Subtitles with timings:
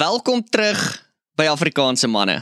[0.00, 0.78] Welkom terug
[1.36, 2.38] by Afrikaanse manne.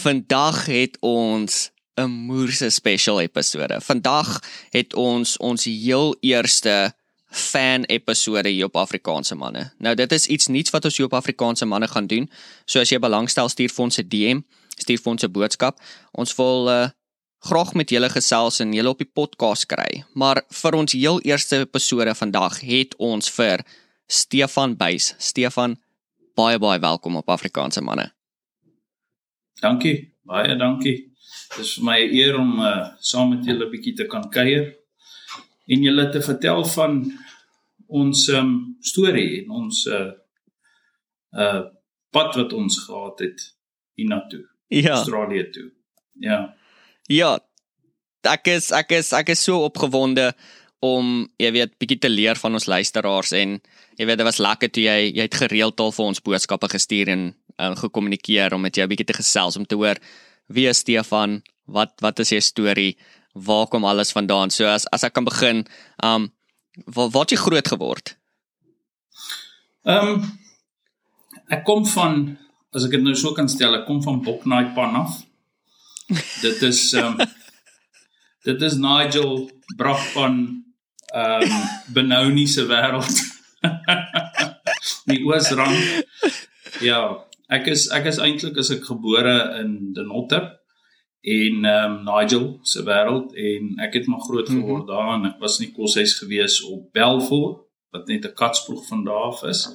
[0.00, 1.70] Vandag het ons
[2.00, 3.80] 'n moerse special episode.
[3.80, 4.40] Vandag
[4.70, 6.94] het ons ons heel eerste
[7.30, 9.72] fan episode hier op Afrikaanse manne.
[9.78, 12.30] Nou dit is iets nuuts wat ons hier op Afrikaanse manne gaan doen.
[12.64, 14.40] So as jy belangstel stuur vir ons 'n DM,
[14.76, 15.80] stuur vir ons 'n boodskap.
[16.12, 16.88] Ons wil uh,
[17.40, 20.04] graag met julle gesels en julle op die podcast kry.
[20.14, 23.64] Maar vir ons heel eerste episode vandag het ons vir
[24.06, 25.14] Stefan Buys.
[25.18, 25.76] Stefan,
[26.36, 28.10] baie baie welkom op Afrikaanse manne.
[29.60, 30.96] Dankie, baie dankie.
[31.54, 34.28] Dit is vir my 'n eer om uh, saam met julle 'n bietjie te kan
[34.30, 34.74] kuier
[35.66, 37.00] en julle te vertel van
[37.88, 40.12] ons um, storie en ons uh
[41.32, 41.62] uh
[42.10, 43.40] pad wat ons gehad het
[43.94, 44.44] hiernatoe.
[44.68, 44.94] Ja.
[44.96, 45.72] Australië toe.
[46.12, 46.54] Ja.
[47.08, 47.38] Ja.
[48.22, 50.32] Ek is ek is ek is so opgewonde
[50.80, 53.60] om jy weet bietjie te leer van ons luisteraars en
[53.96, 57.08] jy weet dit was lekker toe jy jy het gereeld al vir ons boodskappe gestuur
[57.08, 60.00] en uh, gekommunikeer om met jou bietjie te gesels om te hoor
[60.46, 62.96] wie is Stefan, wat wat is jou storie,
[63.34, 64.50] waar kom alles vandaan?
[64.50, 65.64] So as as ek kan begin,
[66.02, 66.30] um
[66.86, 68.16] waar waar jy groot geword?
[69.86, 70.26] Ehm um,
[71.50, 72.36] ek kom van
[72.74, 75.22] as ek dit nou so kan stel, ek kom van Boknaai Pan af.
[76.44, 77.34] Dit is ehm um,
[78.46, 80.36] dit is Nigel Bragpan
[81.12, 81.64] ehm um,
[81.94, 83.35] Benoni se wêreld.
[85.10, 86.04] Die Oosrand.
[86.84, 87.00] Ja,
[87.48, 90.50] ek is ek is eintlik as ek gebore in Denotter
[91.26, 94.92] en ehm um, Nigel se wêreld en ek het maar groot geword mm -hmm.
[94.92, 99.04] daar en ek was in die koshuis gewees op Belfort wat net 'n katsproeg van
[99.04, 99.66] daar is.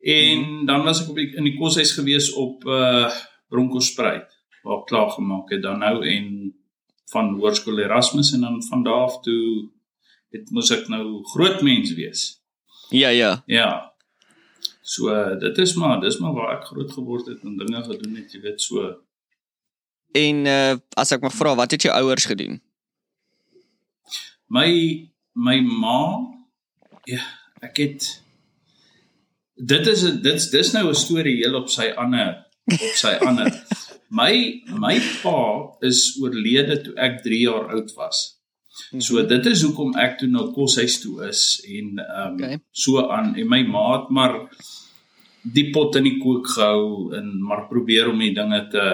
[0.00, 0.66] En mm -hmm.
[0.66, 3.10] dan was ek op die, in die koshuis gewees op uh
[3.48, 4.28] Bronkhorstspruit
[4.62, 6.54] waar ek klaar gemaak het dan nou en
[7.12, 9.70] van Hoërskool Erasmus en dan van daar af toe
[10.30, 12.22] het moes ek nou groot mens wees.
[12.90, 13.42] Ja, ja.
[13.46, 13.92] Ja.
[14.82, 18.32] So dit is maar dis maar waar ek groot geword het en dinge gedoen het,
[18.32, 18.92] jy weet so.
[20.14, 22.60] En uh as ek mag vra, wat het jou ouers gedoen?
[24.46, 24.70] My
[25.34, 25.98] my ma
[27.04, 27.24] ja,
[27.60, 28.06] ek het
[29.56, 33.50] dit is dit dis nou 'n storie heel op sy ander op sy ander.
[34.08, 38.35] My my pa is oorlede toe ek 3 jaar oud was.
[38.98, 39.28] So Mhm.
[39.28, 42.58] dit is hoekom ek toe nou koshuis toe is en ehm um, Okay.
[42.72, 44.48] so aan en my maat maar
[45.42, 48.86] die pot in die kook gehou en maar probeer om die dinge te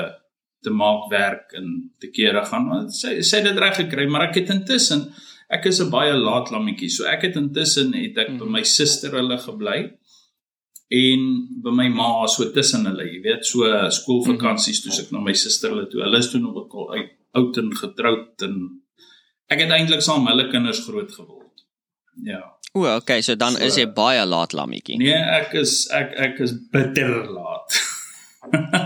[0.62, 2.68] te maak werk en te kere gaan.
[2.68, 5.12] Want sy sy het dit reg gekry, maar ek het intussen
[5.50, 6.88] ek is 'n baie laat lammetjie.
[6.90, 8.52] So ek het intussen het ek by Mhm.
[8.52, 9.90] my suster hulle gebly
[10.90, 13.58] en by my ma so tussen hulle, jy weet, so
[13.90, 16.02] skoolvakansies toe ek na my suster hulle toe.
[16.02, 18.81] Hulle is toe nog al uit oud en getroud en
[19.52, 21.64] ek het eintlik saam hulle kinders groot geword.
[22.26, 22.42] Ja.
[22.74, 24.96] O, okay, so dan So- is jy baie laat lammetjie.
[25.00, 27.80] Nee, ek is ek ek is bitter laat.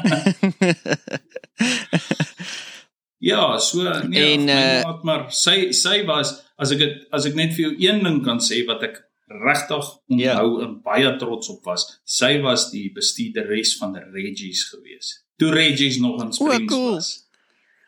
[3.19, 7.27] ja, so nee, En, en, eh, uh, maar sy sy was as ek het, as
[7.29, 10.39] ek net vir jou een ding kan sê wat ek regtig onthou Ja.
[10.67, 15.15] en baie trots op was, sy was die bestuurderes van Reggies gewees.
[15.39, 16.93] Toe Reggies nog in Springs cool.
[16.95, 17.26] was.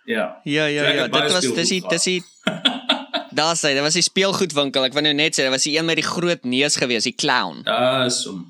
[0.09, 0.41] Ja.
[0.49, 2.21] Ja, ja, ja, baie dit was dis die dis die
[3.39, 4.89] Daar sê, dit was die speelgoedwinkel.
[4.89, 7.15] Ek wou nou net sê, dit was die een met die groot neus gewees, die
[7.15, 7.61] clown.
[7.63, 8.41] Dis om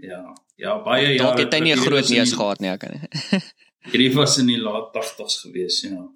[0.00, 0.22] ja.
[0.58, 1.18] Ja, baie jare.
[1.20, 3.42] Dalk het hy nie 'n groot neus gehad nie, ek kan nie.
[3.90, 6.06] Hierdie was in die laat 80s gewees, ja.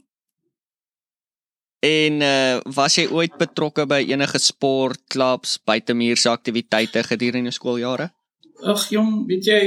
[1.82, 8.10] En uh was jy ooit betrokke by enige sportklubs, buitemuurse aktiwiteite gedurende jou skooljare?
[8.62, 9.62] Ag jong, weet jy,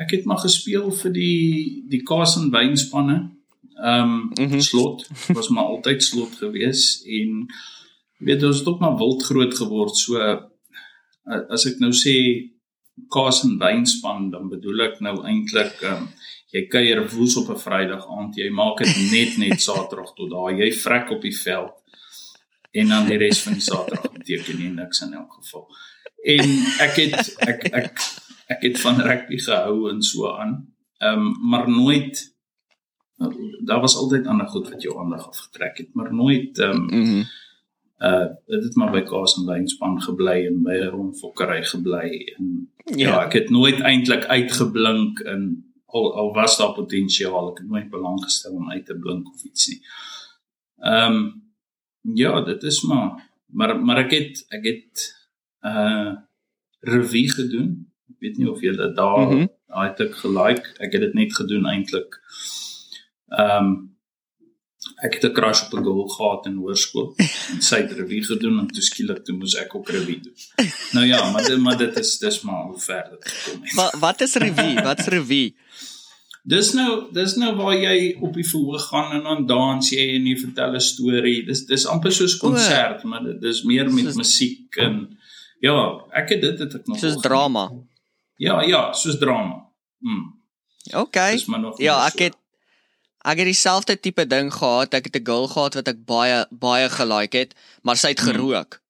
[0.00, 3.41] ek het maar gespeel vir die die Kaas en Wynspanne.
[3.82, 4.60] Ehm um, mm -hmm.
[4.60, 7.46] slot was maar altyd slot gewees en
[8.18, 9.96] weet ons het ook maar wild groot geword.
[9.96, 10.18] So
[11.48, 12.16] as ek nou sê
[13.08, 16.08] Kaas en Wynspan, dan bedoel ek nou eintlik ehm um,
[16.52, 20.52] jy kuier woes op 'n Vrydag aand, jy maak dit net net Saterdag tot daar,
[20.52, 21.72] jy vrek op die veld
[22.72, 25.66] en dan die res van die Saterdag beteken nie niks in elk geval.
[26.24, 26.50] En
[26.86, 28.04] ek het ek ek
[28.46, 30.54] ek het van rugby gehou en so aan.
[30.98, 32.31] Ehm um, maar nooit
[33.64, 37.00] daar was altyd ander goed wat jou aandag afgetrek het, maar nooit ehm um.
[37.00, 37.24] Mm
[38.02, 42.70] uh dit het maar by Kaas en Wynspan gebly en by 'n rondfokkery gebly en
[42.84, 43.08] ja.
[43.08, 47.90] ja, ek het nooit eintlik uitgeblink en al al was daar potensiaal, ek het nooit
[47.90, 49.80] belang gestel om uit te blink of iets nie.
[50.78, 51.20] Ehm um,
[52.14, 55.06] ja, dit is maar maar maar ek het ek het
[55.60, 56.12] uh
[56.80, 57.92] revue gedoen.
[58.10, 59.48] Ek weet nie of jy dit daar mm -hmm.
[59.66, 60.74] daai ek gelike.
[60.78, 62.18] Ek het dit net gedoen eintlik.
[63.38, 63.90] Ehm um,
[65.06, 67.14] ek het 'n crush op 'n girl gehad in hoërskool.
[67.68, 70.34] Sy het revue gedoen en toe skielik toe moes ek ook revue doen.
[70.92, 73.74] Nou ja, maar dit maar dit is dis maar hoe ver dit gekom het.
[73.74, 74.82] Wat wat is revue?
[74.82, 75.54] Wat's revue?
[76.44, 80.26] Dis nou dis nou waar jy op die verhoog gaan en dan dans jy en
[80.26, 81.44] jy vertel 'n storie.
[81.46, 85.18] Dis dis amper soos konsert, maar dit is meer met Soos- musiek en
[85.60, 87.66] ja, ek het dit het ek nog Soos drama.
[87.66, 87.86] geniet.
[88.36, 89.62] Ja, ja, soos drama.
[89.98, 90.40] Mm.
[91.46, 92.36] Nog Ja, ek het
[93.24, 94.94] ek het dieselfde tipe ding gehad.
[94.94, 98.32] Ek het 'n girl gehad wat ek baie baie gelike het, maar sy het Hmm.
[98.32, 98.80] gerook.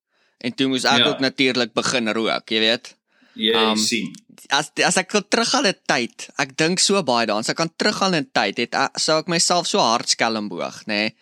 [0.40, 1.06] En toe moes ek Ja.
[1.08, 2.94] ook natuurlik begin rook, jy weet.
[3.34, 4.11] jy um, sien.
[4.49, 7.40] As as ek kan teruggaan in tyd, ek dink so baie daaraan.
[7.40, 10.87] As ek kan teruggaan in tyd, het ek- sou ek myself so hard skelmboog, nê.
[10.87, 11.14] Nee.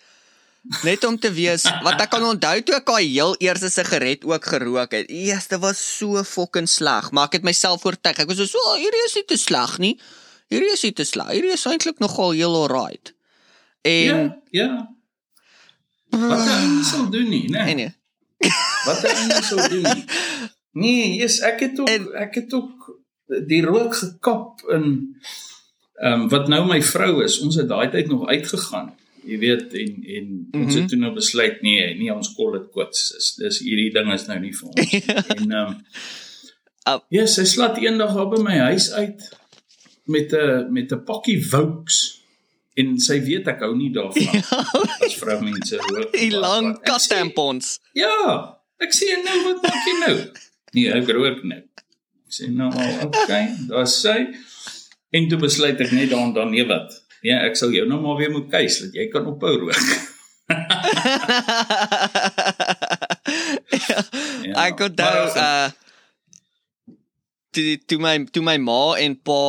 [0.84, 4.44] Net om te wees wat ek kan onthou toe ek daai heel eerste sigaret ook
[4.44, 5.08] gerook het.
[5.08, 8.18] Eers dit was so fucking sleg, maar ek het myself oortuig.
[8.18, 9.98] Ek was so, oh, hierdie is nie te sleg nie.
[10.50, 11.28] Hierdie is nie te sleg.
[11.34, 13.12] Hierdie is eintlik nogal heel alright.
[13.86, 14.70] En Ja, ja.
[16.10, 17.66] Wat hy sal doen nie, né?
[17.70, 17.92] en nee.
[18.86, 20.04] Wat hy sal doen nie.
[20.72, 22.88] Nee, yes, ek het ook En- ek het ook
[23.46, 24.84] die rook gekap in
[26.00, 27.38] ehm um, wat nou my vrou is.
[27.44, 28.94] Ons het daai tyd nog uitgegaan.
[29.28, 30.62] Jy weet en en mm -hmm.
[30.64, 30.80] ons Mhm.
[30.80, 33.10] het toe nou besluit nee, nee ons call dit quits.
[33.12, 34.90] Dis dis hierdie ding is nou nie vir ons.
[34.92, 35.02] nie.
[35.04, 35.74] en ehm
[36.94, 37.00] um.
[37.08, 39.28] Ja, sy slaat eendag op by my huis uit
[40.10, 41.98] met 'n met 'n pakkie Vokes
[42.80, 44.42] en sy weet ek hou nie daarvan
[45.04, 46.12] as vroumense rook.
[46.12, 47.78] Die lang kattampons.
[47.94, 50.16] Ja, ek sê nou wat maak jy nou?
[50.72, 51.60] Nee, ek rook nou.
[52.26, 52.70] Ek sê nou,
[53.06, 54.26] okay, daar's sy.
[55.10, 57.02] En toe besluit ek net dan dan nee wat.
[57.22, 59.76] Ja, ek sal jou nou maar weer moet keus dat jy kan ophou rook.
[64.40, 65.70] Ja, ek onthou maar- uh
[67.50, 69.42] toe toe my toe my ma en pa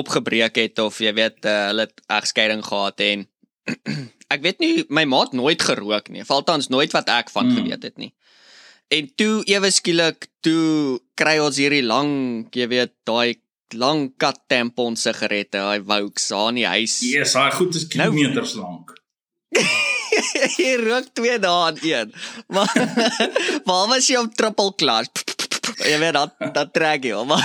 [0.00, 1.86] opgebreek het of jy weet uh, hulle
[2.18, 3.26] egskeiding gehad en
[4.34, 6.24] ek weet nie my ma het nooit gerook nie.
[6.26, 7.56] Valtans nooit wat ek van Mm.
[7.56, 8.12] geweet het nie.
[8.92, 13.40] En toe ewe skielik toe kry ons hierdie lang, jy weet, daai
[13.74, 16.98] lang kat tampon sigarette, daai Vokes daar in die huis.
[17.02, 18.92] Yes, daai goed is Nou- kilometers lank.
[20.58, 22.12] jy rook twee dae aan een.
[22.52, 22.70] Maar
[23.68, 25.24] waar was jy op triple clutch?
[25.84, 27.44] Jy weet dat dat trek jy, maar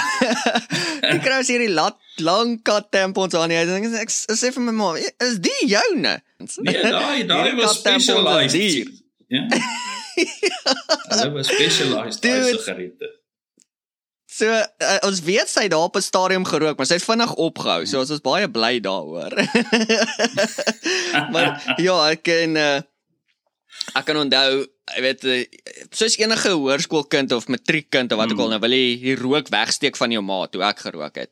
[1.11, 4.65] ek kry as hierdie lat lang kat tampons aan die huis en ek, sê vir
[4.67, 6.17] my ma, is die joune?
[6.63, 8.91] Nee, daai daai was specialized.
[9.29, 9.45] Ja.
[11.09, 12.59] Hulle was specialized daai Dude.
[12.59, 13.15] sigarette.
[14.39, 17.33] So uh, ons weet sy het daar op 'n stadium gerook, maar sy het vinnig
[17.33, 17.85] opgehou.
[17.85, 19.33] So ons is baie bly daaroor.
[21.33, 21.49] maar
[21.87, 22.79] ja, ek en uh,
[23.99, 24.63] ek kan onthou,
[24.95, 25.43] jy weet, uh,
[25.91, 29.97] soos enige hoërskoolkind of matriekkind of wat ook al, nou wil jy die rook wegsteek
[29.97, 31.31] van jou ma toe ek gerook het.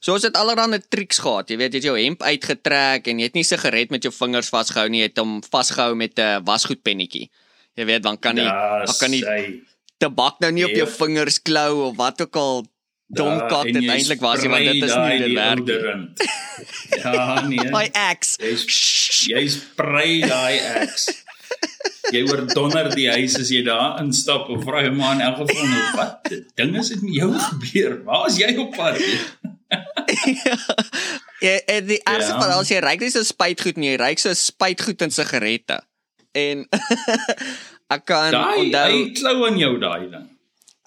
[0.00, 1.48] So ons het allerlei triks gehad.
[1.50, 4.48] Jy weet, jy het jou hemp uitgetrek en jy het nie sigaret met jou vingers
[4.52, 7.30] vasgehou nie, jy het hom vasgehou met 'n wasgoedpennetjie.
[7.76, 9.60] Jy weet, dan kan die Ja, dan kan sy.
[9.98, 10.92] tabak nou nie op jou Ja.
[11.04, 12.66] vingers klou of wat ook al
[13.08, 15.34] dom Ja, kat en dit jy eintlik was nie, want dit is nie dit die
[15.34, 15.64] werk.
[15.64, 16.08] nie.
[17.02, 17.70] Ja, nee.
[17.70, 18.36] My ex.
[18.40, 21.24] Jy's jy sprei daai eks.
[22.14, 25.36] Jy hoor donder die huis as jy daar instap of vra jou ma in elk
[25.42, 27.96] geval nou wat ding is dit met jou gebeur?
[28.04, 29.00] Waar is jy op pad?
[31.40, 32.40] Ja, en die ergste Ja.
[32.40, 35.80] van alles jy ryk nie so spuitgoed nie, jy ryk so spuitgoed in sigarette.
[36.36, 36.64] En
[37.94, 40.26] ek kan Daai onthou hy klou aan jou daai ding.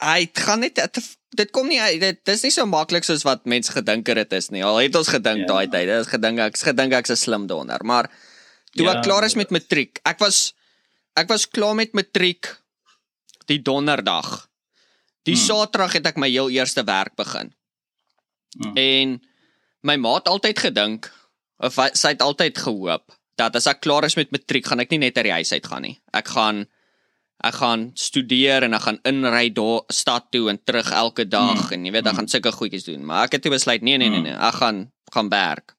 [0.02, 1.00] hy gaan net dit,
[1.36, 4.34] dit kom nie uit- dit dis nie so maklik soos wat mense gedink het dit
[4.40, 4.64] is nie.
[4.64, 5.46] Al het ons gedink Ja.
[5.54, 8.10] daai tyd, dit is gedink ek's gedink ek's 'n slim donder, maar
[8.76, 10.54] toe Ja, ek klaar is met matriek, ek was
[11.16, 12.48] ek was klaar met matriek
[13.48, 14.48] die donderdag.
[15.24, 15.46] Die Hmm.
[15.46, 17.54] Saterdag het ek my heel eerste werk begin.
[18.58, 18.78] Hmm.
[18.78, 19.22] En
[19.84, 21.12] my ma het altyd gedink
[21.60, 24.98] of sy het altyd gehoop dat as ek klaar is met matriek, gaan ek nie
[25.00, 26.00] net uit die huis uit gaan nie.
[26.14, 26.66] Ek gaan
[27.42, 31.74] ek gaan studeer en ek gaan inry daar stad toe en terug elke dag Mm.
[31.74, 34.10] en jy weet ek gaan sulke goedjies doen, maar ek het toe besluit nee nee
[34.10, 34.24] nee Mm.
[34.24, 35.76] nee, ek gaan gaan werk.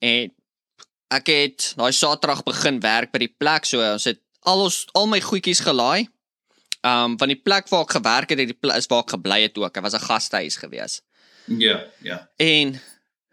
[0.00, 0.32] En
[1.12, 5.08] ek het daai Saterdag begin werk by die plek so ons het al ons al
[5.10, 6.08] my goedjies gelaai.
[6.82, 9.42] Um van die plek waar ek gewerk het, het die plek is waar ek gebly
[9.44, 9.74] het ook.
[9.74, 11.00] Dit was 'n gastehuis gewees.
[11.46, 12.28] Ja, ja.
[12.36, 12.80] En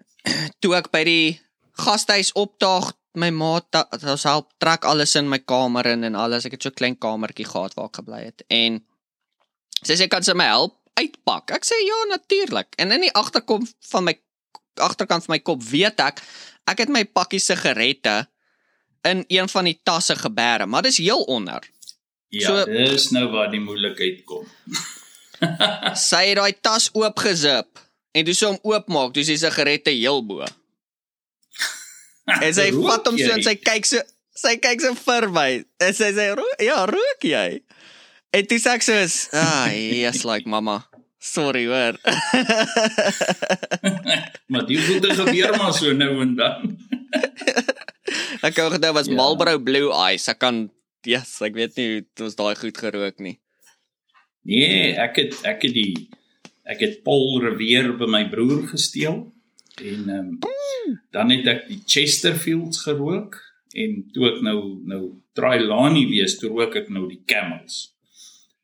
[0.61, 1.41] toe ek by die
[1.73, 6.45] gastehuis opdaag, my ma het ons help trek alles in my kamer in en alles.
[6.45, 8.43] Ek het so 'n klein kamertjie gehad waar ek gebly het.
[8.47, 8.85] En
[9.81, 11.51] sy sê kan sy my help uitpak.
[11.51, 12.75] Ek sê ja, natuurlik.
[12.77, 14.19] En in die agterkom van my
[14.79, 16.21] agterkant van my kop weet ek
[16.71, 18.27] ek het my pakkie sigarette
[19.07, 21.63] in een van die tasse gebeere, maar dis heel onder.
[22.29, 24.45] Ja, So- dis nou waar die moeilikheid kom.
[26.09, 27.79] Sy het daai tas oopgezip
[28.11, 30.45] en toe sy hom oopmaak, toe is die sigarette heel bo.
[32.41, 34.01] En sy vat hom so en sy kyk so
[34.39, 35.63] sy kyk so verby.
[35.83, 37.61] En sy sê, "Ro "Ja, rook jy?"
[38.31, 38.93] En toe sê ek so,
[39.33, 40.85] "Ah, yes, like mamma.
[41.19, 41.99] Sorry hoor."
[44.51, 46.77] maar die goede gebeur maar so nou en dan.
[48.47, 49.17] ek wou gedou was Ja.
[49.19, 50.27] Marlboro Blue Eyes.
[50.31, 50.69] Ek kan
[51.07, 53.37] yes, ek weet nie hoe ons daai goed gerook nie.
[54.47, 56.07] Nee, ek het ek het die
[56.69, 59.27] ek het Paul Revere by my broer gesteel
[59.79, 60.57] en ehm um,
[61.13, 63.37] dan het ek die Chesterfields gerook
[63.77, 64.59] en toe ek nou
[64.89, 65.03] nou
[65.37, 67.93] Trylani wees, toe rook ek nou die Camels.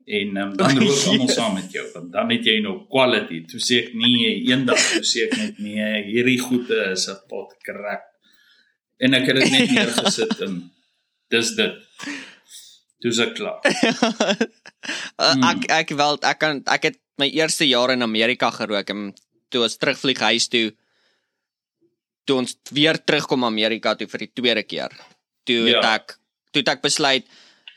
[0.06, 3.40] En um, dan O, rook almal saam met jou want dan het jy nou quality.
[3.50, 7.56] Toe sê ek nee, eendag toe sê ek net nee, hierdie goede is 'n pot
[7.66, 8.06] crap.
[9.02, 10.60] En ek het dit net neergesit en
[11.34, 11.76] dis dit.
[13.02, 13.60] Dis ek klaar.
[15.18, 15.44] Hmm.
[15.50, 19.14] ek ek wel ek kan ek het my eerste jaar in Amerika gerook en
[19.50, 20.68] toe ons terugvlieg huis toe
[22.26, 24.94] toe ons weer terugkom Amerika toe vir die tweede keer.
[25.46, 25.96] Toe het Ja.
[25.96, 26.18] ek
[26.52, 27.26] toe het ek besluit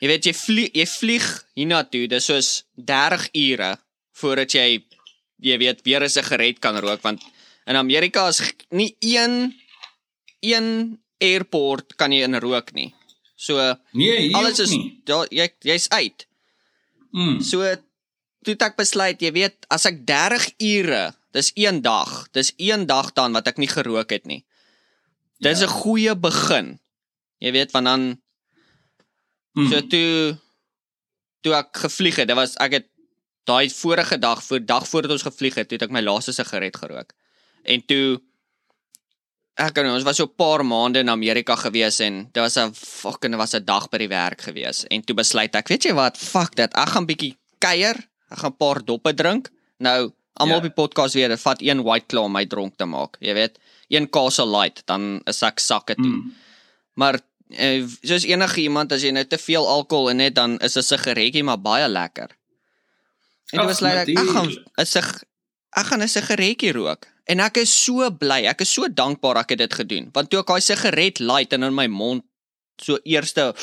[0.01, 3.77] jy weet jy vlieg jy vlieg hiernatoe dis soos 30 ure
[4.21, 4.83] voordat jy
[5.39, 7.21] jy weet weer 'n sigaret kan rook want
[7.65, 8.41] in Amerika is
[8.71, 9.53] nie een
[10.41, 12.93] een airport kan jy in rook nie.
[13.39, 13.59] So
[13.95, 14.73] Nee, alles is
[15.07, 16.25] daar jy jy's uit.
[17.11, 17.39] Mm.
[17.43, 17.63] So
[18.43, 21.01] toe ek besluit, jy weet, as ek 30 ure,
[21.35, 24.45] dis een dag, dis een dag dan wat ek nie gerook het nie.
[25.39, 25.67] Dis Ja.
[25.67, 26.79] 'n goeie begin.
[27.39, 28.21] Jy weet, want dan
[29.55, 29.69] Mm.
[29.71, 30.37] so toe
[31.41, 32.87] toe ek gevlieg het, dit was ek het
[33.49, 37.13] daai vorige dag, voor dag voordat ons gevlieg het, het ek my laaste sigaret gerook.
[37.63, 38.19] En toe
[39.59, 42.71] ek kan ons was so 'n paar maande in Amerika gewees en dit was 'n
[42.73, 46.17] fucking was 'n dag by die werk gewees en toe besluit ek, weet jy wat,
[46.17, 47.95] fuck dit, ek gaan bietjie kuier,
[48.31, 49.49] ek gaan 'n paar doppe drink.
[49.79, 50.63] Nou almal Ja.
[50.65, 53.33] op die podcast weet, dit vat een white claw om my dronk te maak, jy
[53.33, 53.59] weet.
[53.89, 56.05] Een Castle Light, dan is ek sakke toe.
[56.05, 56.33] Mm.
[56.95, 60.77] Maar eh, soos enige iemand as jy nou te veel alkohol in het, dan is
[60.77, 62.29] 'n sigaretjie maar baie lekker.
[63.51, 64.49] En toe Ag, besluit ek, gaan.
[64.77, 65.23] 'n sig
[65.77, 67.07] ek gaan 'n sigaretjie rook.
[67.25, 70.09] En ek is so bly, ek is so dankbaar ek het dit gedoen.
[70.13, 72.23] Want toe ek daai sigaret light en in my mond
[72.77, 73.53] so eerste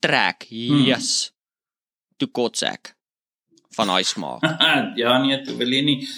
[0.00, 1.32] trek, yes.
[2.16, 2.94] Toe kots ek
[3.76, 4.42] van daai smaak.
[5.02, 6.08] ja nee, toe wil jy nie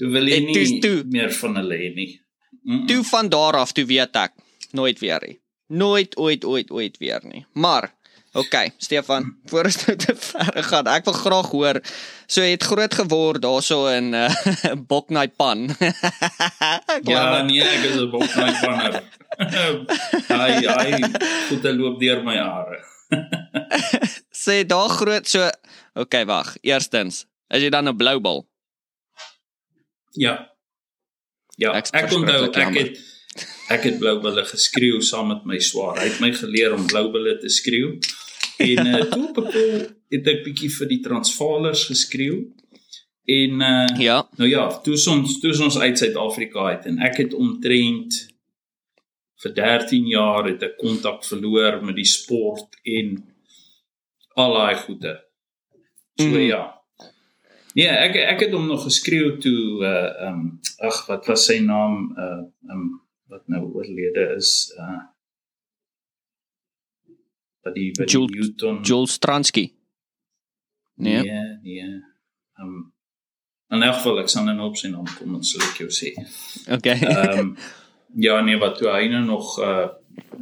[0.00, 1.04] toe wil jy nie toe's toe.
[1.06, 2.20] meer van hulle hê nie.
[2.62, 2.86] Mm -mm.
[2.86, 4.32] Toe van daar af toe weet ek
[4.72, 5.39] nooit weer nie.
[5.70, 7.46] Nooit ooit ooit ooit weer nie.
[7.54, 7.92] Maar
[8.32, 11.80] Okay, Stefan, voor ons nou te ver gaan, ek wil graag hoor.
[12.30, 14.30] So jy het groot geword daarso in uh,
[14.86, 15.64] Boknai pan.
[17.10, 19.00] Ja, nee, ek is 'n boknaai panner.
[20.42, 20.90] hy hy
[21.48, 22.78] goed loop deur my are.
[24.30, 25.50] sê daar groot so
[25.98, 26.54] Okay, wag.
[26.62, 28.46] Eerstens, is jy dan 'n blou bil?
[30.14, 30.50] Ja.
[31.58, 33.19] Ja, Ek is ek onthou verskriklik ek het
[33.70, 36.00] ek het bloubulle geskreeu saam met my swaar.
[36.00, 37.98] Hy het my geleer om bloubulle te skreeu.
[38.60, 42.50] En uh, toe op 'n koel het ek bietjie vir die Transvaalers geskreeu.
[43.24, 44.28] En uh Ja.
[44.36, 48.26] nou ja, toe ons toe ons uit Suid-Afrika uit en ek het omtrent
[49.42, 53.16] vir 13 jaar het ek kontak verloor met die sport en
[54.34, 55.14] al daai goede.
[56.18, 56.40] So mm.
[56.48, 56.64] ja.
[57.74, 62.10] Nee, ek ek het hom nog geskreeu toe uh um ag wat was sy naam
[62.18, 62.42] uh
[62.74, 62.84] um
[63.30, 65.00] wat nou oorlede is uh
[67.64, 69.66] wat die wat Jules- Newton Joel Stransky.
[70.94, 71.22] Nee.
[71.22, 72.02] nee nee
[72.60, 72.92] um
[73.70, 76.14] in elk geval ek sal nou op sy naam kom en sal ek jou sê.
[76.76, 76.98] Okay.
[76.98, 77.54] Ehm um,
[78.18, 79.88] ja nee wat toe hy nou nog uh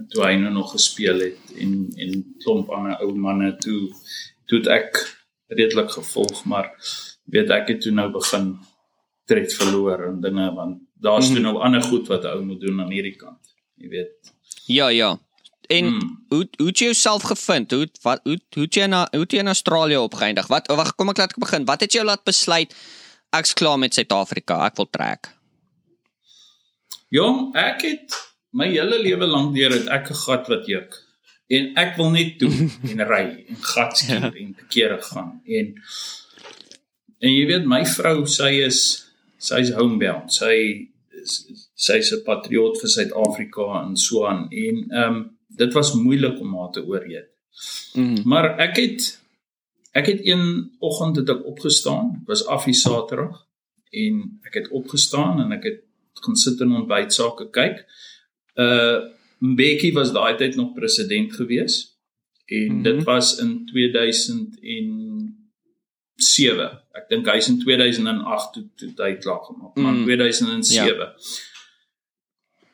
[0.08, 2.12] toe hy nou nog gespeel het en en
[2.44, 3.90] klomp ander ou manne toe
[4.48, 5.02] toe het ek
[5.58, 6.70] redelik gevolg maar
[7.24, 8.54] weet ek het toe nou begin
[9.28, 11.34] tred verloor en dinge want daar's Mhm.
[11.34, 14.32] toe nou ander goed wat 'n ou moet doen aan hierdie kant jy weet
[14.66, 15.18] ja, ja.
[15.68, 16.24] En mm.
[16.28, 17.70] hoe hoe het jy jouself gevind?
[17.70, 20.46] Hoe wat hoe hoe het jy na hoe het jy in Australië opgeëindig?
[20.48, 21.64] Wat wag, kom ek laat ek begin.
[21.64, 22.74] Wat het jou laat besluit
[23.32, 24.64] ek's klaar met Suid-Afrika.
[24.66, 25.28] Ek wil trek.
[27.10, 28.16] Jong, ek het
[28.52, 30.96] my hele lewe lank deur het ek 'n gat wat juk.
[31.48, 32.50] En ek wil net toe
[32.90, 34.32] en ry en gat skier Ja.
[34.32, 35.40] en te kere gaan.
[35.46, 35.74] En
[37.20, 39.04] en jy weet my vrou, sy is
[39.38, 40.32] sy's homebound.
[40.32, 40.88] Sy
[41.74, 44.48] sy's 'n patriot vir Suid-Afrika en so aan.
[44.50, 47.28] En ehm um, dit was moeilik om haar te oorreed.
[47.94, 48.22] Mm.
[48.24, 49.22] Maar ek het
[49.92, 52.12] ek het een oggend het ek opgestaan.
[52.18, 53.46] Dit was af die Saterdag
[53.90, 55.80] en ek het opgestaan en ek het
[56.20, 57.86] gaan sit en ontbytsake kyk.
[58.54, 61.94] Uh Mbeki was daai tyd nog president gewees
[62.46, 62.70] en mm.
[62.70, 62.82] -hmm.
[62.82, 63.62] dit was in
[66.18, 66.70] 2007.
[66.98, 69.98] Ek dink hy's in 2008 toe toe hy klaar gemaak, maar Mm.
[69.98, 71.12] in 2007.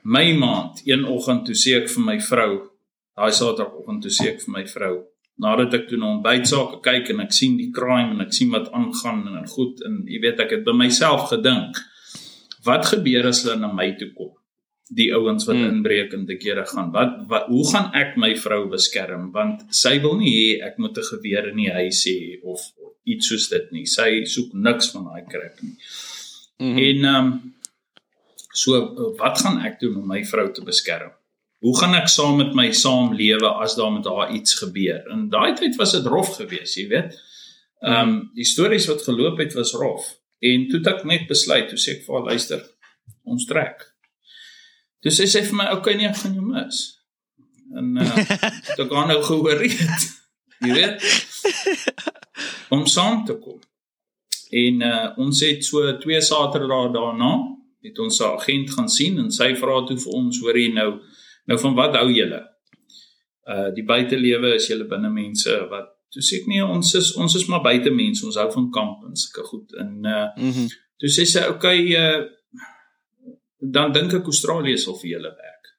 [0.02, 2.70] My maand, een oggend toe sê ek vir my vrou,
[3.16, 5.04] daai Saterdagoggend toe sê ek vir my vrou,
[5.38, 8.50] nadat ek toe na ontbyt sake kyk en ek sien die crime en ek sien
[8.50, 11.80] wat aangaan en en goed en jy weet ek het by myself gedink,
[12.64, 14.34] wat gebeur as hulle na my toe kom?
[14.92, 15.78] die ouens wat hmm.
[15.78, 16.90] inbreek en te kere gaan.
[16.92, 20.98] Wat, wat hoe gaan ek my vrou beskerm want sy wil nie hê ek moet
[20.98, 22.60] 'n geweer in die huis hê of
[23.04, 23.84] iets soos dit nie.
[23.90, 25.76] Sy soek niks van daai krap nie.
[26.62, 26.78] Hmm.
[26.78, 27.34] En ehm um,
[28.54, 28.78] so
[29.18, 31.10] wat gaan ek doen om my vrou te beskerm?
[31.64, 35.00] Hoe gaan ek saam met my saamlewe as daar met haar iets gebeur?
[35.10, 37.16] In daai tyd was dit rof geweest, jy weet.
[37.84, 40.06] Ehm um, die stories wat geloop het was rof.
[40.44, 42.64] En toe het ek net besluit, toe sê ek vir haar luister,
[43.24, 43.86] ons trek.
[45.04, 46.82] Dis sê sy vir my, "Oké, okay, nee, ek gaan jou mis."
[47.74, 48.16] En uh
[48.76, 50.10] toe gaan nou gehoor het.
[50.60, 51.02] Jy weet.
[52.74, 53.60] Om saam te kom.
[54.64, 57.32] En uh ons het so twee Saterdae daarna
[57.84, 60.90] het ons 'n agent gaan sien en sy vra toe vir ons, "Hoor jy nou,
[61.46, 62.42] nou van wat hou julle?"
[63.54, 67.34] Uh die buitelewe is julle binne mense wat toe sê ek nee, ons is ons
[67.34, 69.74] is maar buite mense, ons hou van kamp en sulke goed.
[69.82, 70.68] En uh mm -hmm.
[70.98, 72.24] toe sê sy, "Oké, okay, uh
[73.72, 75.70] dan dink ek Australië sal vir julle werk.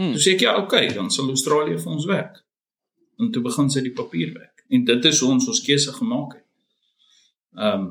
[0.00, 0.14] Hmm.
[0.14, 2.40] Toe sê ek ja, okay, dan sal Australië vir ons werk.
[3.22, 4.51] En toe begin sy die papier werk.
[4.72, 6.46] En dit is hoe ons ons keuse gemaak het.
[7.56, 7.90] Ehm um,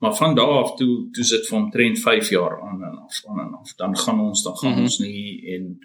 [0.00, 3.40] maar van daar af toe toe sit vir omtrent 5 jaar aan en af aan
[3.40, 3.74] en af.
[3.76, 4.84] Dan gaan ons dan gaan mm -hmm.
[4.84, 5.78] ons nie en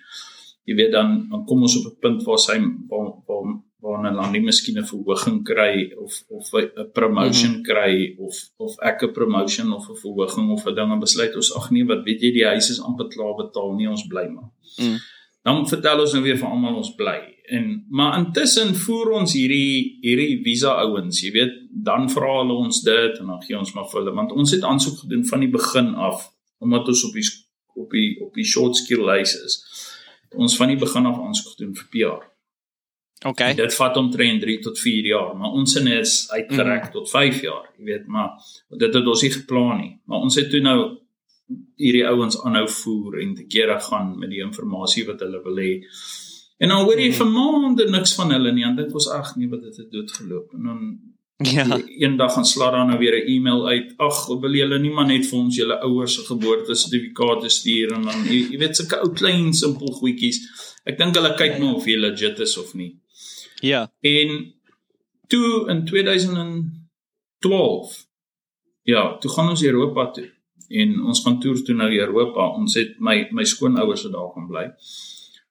[0.63, 2.57] jy weet dan dan kom ons op 'n punt waar sy
[2.89, 7.67] waar, waar waarna hulle nie miskien 'n verhoging kry of of 'n promotion mm -hmm.
[7.69, 11.55] kry of of ek 'n promotion of 'n verhoging of 'n ding en besluit ons
[11.55, 14.50] ag nee wat weet jy die huis is amper klaar betaal nie ons bly maar.
[14.77, 14.97] Mm.
[15.43, 17.35] Dan vertel ons nou weer vir almal ons bly.
[17.48, 22.82] En maar intussen voer ons hierdie hierdie visa ouens, jy weet, dan vra hulle ons
[22.86, 25.52] dit en dan gee ons maar vir hulle want ons het aansoek gedoen van die
[25.54, 26.32] begin af
[26.64, 27.25] omdat ons op die
[27.75, 29.60] op die op die short skill lys is.
[30.36, 32.24] Ons van die begin af aansoek gedoen vir PR.
[33.25, 33.50] Okay.
[33.54, 36.92] En dit vat omtrent 3 tot 4 jaar, maar ons sin is uitgerek mm.
[36.92, 38.36] tot 5 jaar, jy weet, maar
[38.70, 39.94] dit het ons nie geplan nie.
[40.05, 40.79] Maar ons het toe nou
[41.79, 45.72] hierdie ouens aanhou voer en te kere gaan met die inligting wat hulle wil hê.
[46.57, 47.18] En dan hoor jy mm.
[47.20, 50.53] vir maande niks van hulle nie, en dit was ag nee, wat dit het doodgeloop.
[50.55, 50.79] En dan
[51.51, 51.65] ja,
[52.00, 53.94] eendag gaan slaat dan nou weer 'n e-mail uit.
[53.98, 58.24] Ag, wil julle nie maar net vir ons julle ouers se geboortesertifikate stuur en dan
[58.24, 60.39] jy, jy weet sulke ou klein simpel goedjies.
[60.85, 63.00] Ek dink hulle kyk nou of jy legit is of nie.
[63.59, 63.91] Ja.
[64.01, 64.53] En
[65.27, 68.07] toe in 2012
[68.83, 70.31] ja, toe gaan ons Europa toe
[70.70, 72.48] en ons gaan toer toe na Europa.
[72.48, 74.72] Ons het my my skoonouers het daar gaan bly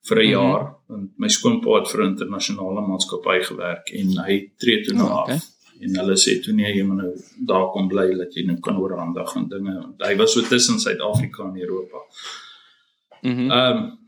[0.09, 0.37] vir 'n mm -hmm.
[0.37, 5.09] jaar want my skoonpa het vir 'n internasionale maatskappy gewerk en hy tree toe nou
[5.09, 5.35] oh, okay.
[5.35, 5.53] af.
[5.81, 7.13] En hulle sê toe nee, jy moet nou
[7.47, 9.95] daar kom bly dat jy nou kan oorhandig en dinge.
[9.99, 11.99] Hy was so tussen Suid-Afrika en Europa.
[13.23, 13.45] Mhm.
[13.45, 14.03] Mm ehm um,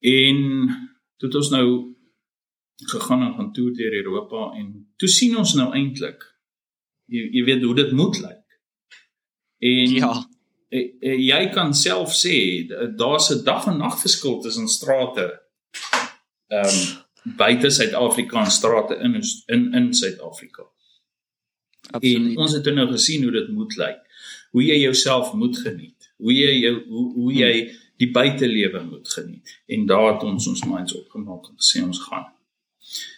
[0.00, 0.36] en
[1.16, 1.96] toe het ons nou
[2.76, 6.38] gegaan en gaan toer deur Europa en toe sien ons nou eintlik
[7.04, 8.44] jy, jy weet hoe dit moet lyk.
[9.58, 10.12] En ja,
[10.68, 15.40] jy kan self sê daar's 'n dag en nag verskil tussen strate
[16.48, 20.62] ehm um, buite Suid-Afrika en strate in in in Suid-Afrika.
[21.90, 22.32] Absoluut.
[22.32, 24.00] En ons het nou gesien hoe dit moet lyk.
[24.50, 26.12] Hoe jy jouself moet geniet.
[26.16, 27.52] Hoe jy jou hoe hoe jy
[27.96, 29.60] die buitelewe moet geniet.
[29.66, 32.26] En daar het ons ons minds opgemaak en gesê ons gaan.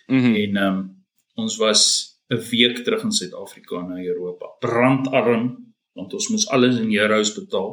[0.06, 0.34] Mm -hmm.
[0.34, 1.82] En ehm um, ons was
[2.28, 4.46] 'n week terug in Suid-Afrika na Europa.
[4.58, 5.69] Brandarm
[6.00, 7.72] want ons moes alles in euros betaal.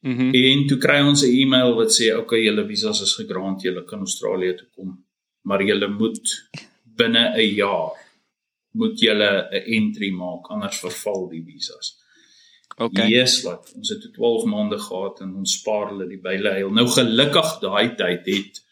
[0.00, 0.30] Mm -hmm.
[0.32, 3.98] En toe kry ons 'n e-mail wat sê okay, julle visas is gegrant, julle kan
[3.98, 5.04] Australië toe kom,
[5.42, 6.26] maar julle moet
[6.84, 7.90] binne 'n jaar
[8.70, 11.98] moet julle 'n entry maak anders verval die visas.
[12.76, 13.08] Okay.
[13.08, 16.70] Yes, wat ons het 12 maande gehad en ons spaar hulle die byle heel.
[16.72, 18.62] Nou gelukkig daai tyd het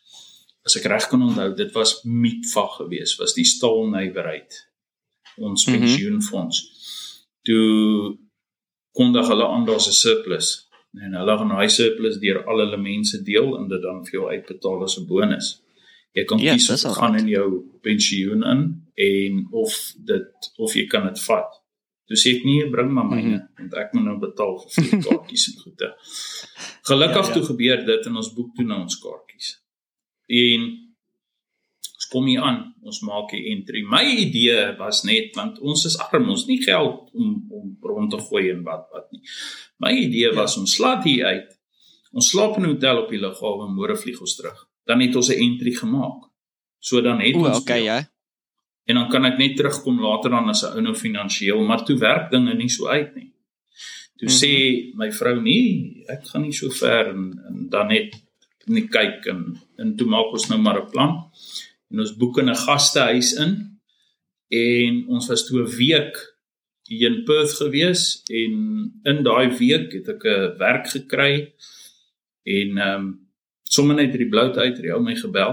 [0.65, 4.69] as ek reg kan onthou, dit was Mitfa geweest, was die staalnywerheid
[5.37, 5.79] ons mhm.
[5.79, 6.63] pensioenfonds.
[6.63, 6.77] Mm -hmm.
[7.43, 8.19] Toe
[8.99, 10.49] kondig hulle aan daar's 'n surplus
[11.05, 14.27] en hulle gaan daai surplus deur al hulle mense deel en dit dan vir jou
[14.35, 15.47] uitbetaal as 'n bonus.
[16.17, 17.49] Jy kan yes, kies of gaan in jou
[17.83, 18.61] pensioen in
[18.95, 19.73] en of
[20.13, 21.51] dit of jy kan dit vat.
[22.09, 23.49] Toe sê ek nee, bring maar myne mm -hmm.
[23.59, 25.89] want ek moet nou betaal vir die kaartjies en goede.
[26.83, 27.33] Gelukkig ja, ja.
[27.33, 29.49] toe gebeur dit en ons boek toe na ons kaartjies
[30.29, 30.88] en
[32.13, 32.75] kom hier aan.
[32.83, 33.83] Ons maak die entry.
[33.87, 38.21] My idee was net want ons is arm ons nie geld om om rond te
[38.29, 39.23] gooi en wat wat nie.
[39.83, 41.49] My idee was om slaat hier uit.
[42.13, 44.69] Ons slaap in 'n hotel op die lughawe en môre vlieg ons terug.
[44.87, 46.31] Dan het ons 'n entry gemaak.
[46.79, 47.99] So dan het o, ons okay ja.
[48.87, 51.99] En dan kan ek net terugkom later dan as 'n ou nou finansiëel maar toe
[51.99, 53.33] werk dinge nie so uit nie.
[54.19, 54.41] Toe mm -hmm.
[54.41, 54.53] sê
[54.95, 57.09] my vrou nee ek gaan nie so ver.
[57.09, 58.29] En, en dan net
[58.67, 59.41] net kyk en
[59.77, 61.31] en toe maak ons nou maar 'n plan.
[61.91, 63.53] En ons boek in 'n gastehuis in
[64.49, 66.17] en ons was toe 'n week
[66.89, 68.53] hier in Perth gewees en
[69.03, 71.55] in daai week het ek 'n werk gekry
[72.43, 73.29] en ehm um,
[73.63, 75.53] sommer net uit die blou uit het hy my gebel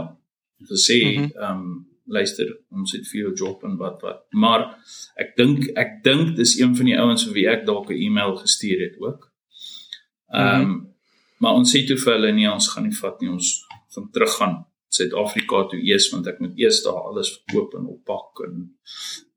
[0.60, 1.44] en gesê ehm mm -hmm.
[1.50, 4.78] um, luister ons het vir jou job en wat wat maar
[5.16, 8.36] ek dink ek dink dis een van die ouens vir wie ek dalk 'n e-mail
[8.36, 9.32] gestuur het ook.
[10.34, 10.94] Ehm um, mm -hmm.
[11.38, 14.66] maar ons sê toe vir hulle nee ons gaan nie vat nie ons gaan teruggaan
[14.98, 18.70] Suid-Afrika toe eers want ek moet eers daar alles verkoop en oppak en mm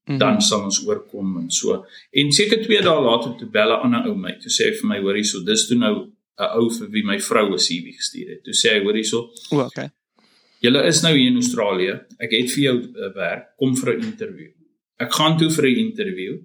[0.05, 0.19] -hmm.
[0.19, 1.85] dan sal ons oorkom en so.
[2.11, 4.89] En seker 2 dae later toe bel 'n ander ou my toe sê hy vir
[4.89, 5.95] my hoor hierso dis toe nou
[6.39, 8.43] 'n ou vir wie my vrou 'n CV gestuur het.
[8.45, 9.31] Toe sê hy hoor hierso.
[9.51, 9.89] O, okay.
[10.61, 11.95] Julle is nou hier in Australië.
[12.19, 13.57] Ek het vir jou uh, werk.
[13.57, 14.55] Kom vir 'n onderhoud.
[14.99, 16.41] Ek gaan toe vir 'n onderhoud.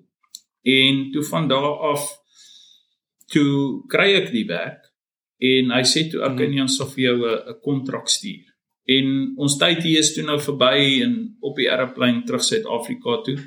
[0.63, 2.03] En toe van daar af
[3.33, 4.91] toe kry ek die werk
[5.43, 8.52] en hy sê toe ek kan nie vir jou 'n kontrak stuur.
[8.85, 13.37] En ons tyd hier is toe nou verby en op die aeroplein terug Suid-Afrika toe.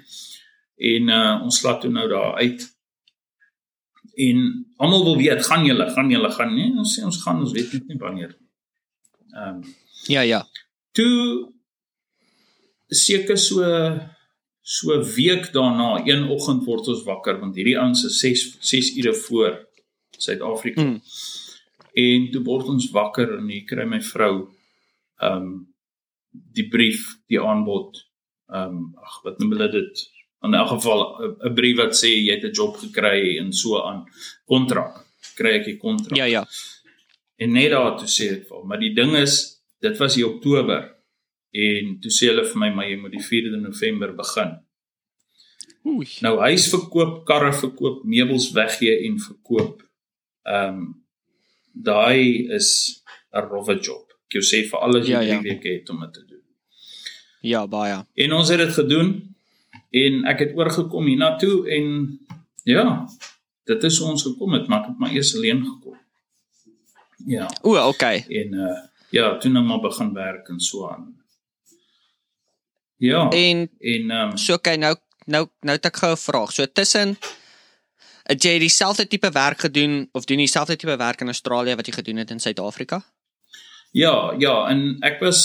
[0.76, 2.64] En uh, ons slaat toe nou daar uit.
[4.16, 4.44] En
[4.80, 6.70] almal wil weet, gaan julle, gaan julle gaan nie?
[6.72, 8.38] Ons sê ons gaan, ons weet net nie wanneer.
[9.34, 9.74] Ehm um,
[10.06, 10.44] Ja, ja.
[10.94, 11.52] Toe
[12.88, 13.64] seker so
[14.66, 19.14] so week daarna, een oggend word ons wakker want hierdie ouens is 6 6 ure
[19.14, 19.58] voor
[20.18, 20.82] Suid-Afrika.
[20.82, 21.00] Mm.
[22.02, 24.46] En toe word ons wakker en ek kry my vrou
[25.20, 25.74] ehm um,
[26.52, 28.02] die brief, die aanbod
[28.52, 30.04] ehm um, ag wat noem hulle dit?
[30.44, 31.00] In elk geval
[31.48, 34.04] 'n brief wat sê jy het 'n job gekry en so aan
[34.44, 35.04] kontrak.
[35.36, 36.16] Kry ek die kontrak?
[36.16, 36.44] Ja, ja.
[37.36, 40.96] En net daar toe sê ek vir, maar die ding is dit was hier Oktober
[41.50, 44.56] en toe sê hulle vir my maar jy moet die 4de November begin.
[45.86, 46.08] Oei.
[46.20, 49.82] Nou huis verkoop, karre verkoop, meubels weggee en verkoop.
[50.44, 51.04] Ehm um,
[51.72, 53.02] daai is
[53.32, 54.05] 'n rowwe job.
[54.26, 55.42] Ek jou sê vir alles wat ja, jy ja.
[55.42, 56.42] weke het om dit te doen.
[57.46, 58.00] Ja, baie.
[58.14, 59.12] En ons het dit gedoen
[59.90, 61.86] en ek het oorgekom hiernatoe en
[62.66, 63.06] ja,
[63.70, 65.94] dit is ons gekom het, maar ek het maar eers alleen gekom.
[67.26, 67.46] Ja.
[67.62, 68.24] O, okay.
[68.28, 68.76] En uh
[69.14, 71.14] ja, toe nou maar begin werk en so aan.
[72.96, 73.28] Ja.
[73.30, 76.52] En en um, so okay, nou nou nou het ek gou 'n vraag.
[76.52, 77.16] So tussen
[78.22, 81.86] het jy dieselfde tipe werk gedoen of doen jy dieselfde tipe werk in Australië wat
[81.86, 83.04] jy gedoen het in Suid-Afrika?
[83.96, 85.44] Ja, ja, en ek was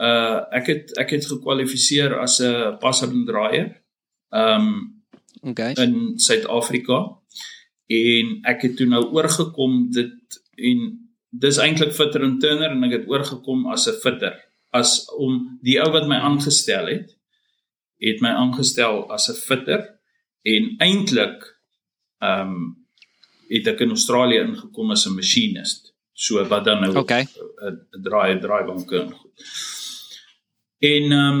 [0.00, 3.68] uh ek het ek het gekwalifiseer as 'n passer en draaier.
[4.30, 5.00] Ehm um,
[5.42, 5.72] okay.
[5.72, 6.98] in Suid-Afrika
[7.86, 10.82] en ek het toe nou oorgekom dit en
[11.30, 14.34] dis eintlik fitter en turner en ek het oorgekom as 'n fitter
[14.70, 17.16] as om die ou wat my aangestel het
[18.00, 19.86] het my aangestel as 'n fitter
[20.42, 21.46] en eintlik
[22.22, 22.76] ehm um,
[23.50, 25.89] het ek in Australië ingekom as 'n machinist
[26.26, 27.24] so wat dan nou 'n okay.
[28.06, 29.50] draai draaibanke en goed
[30.92, 31.40] en ehm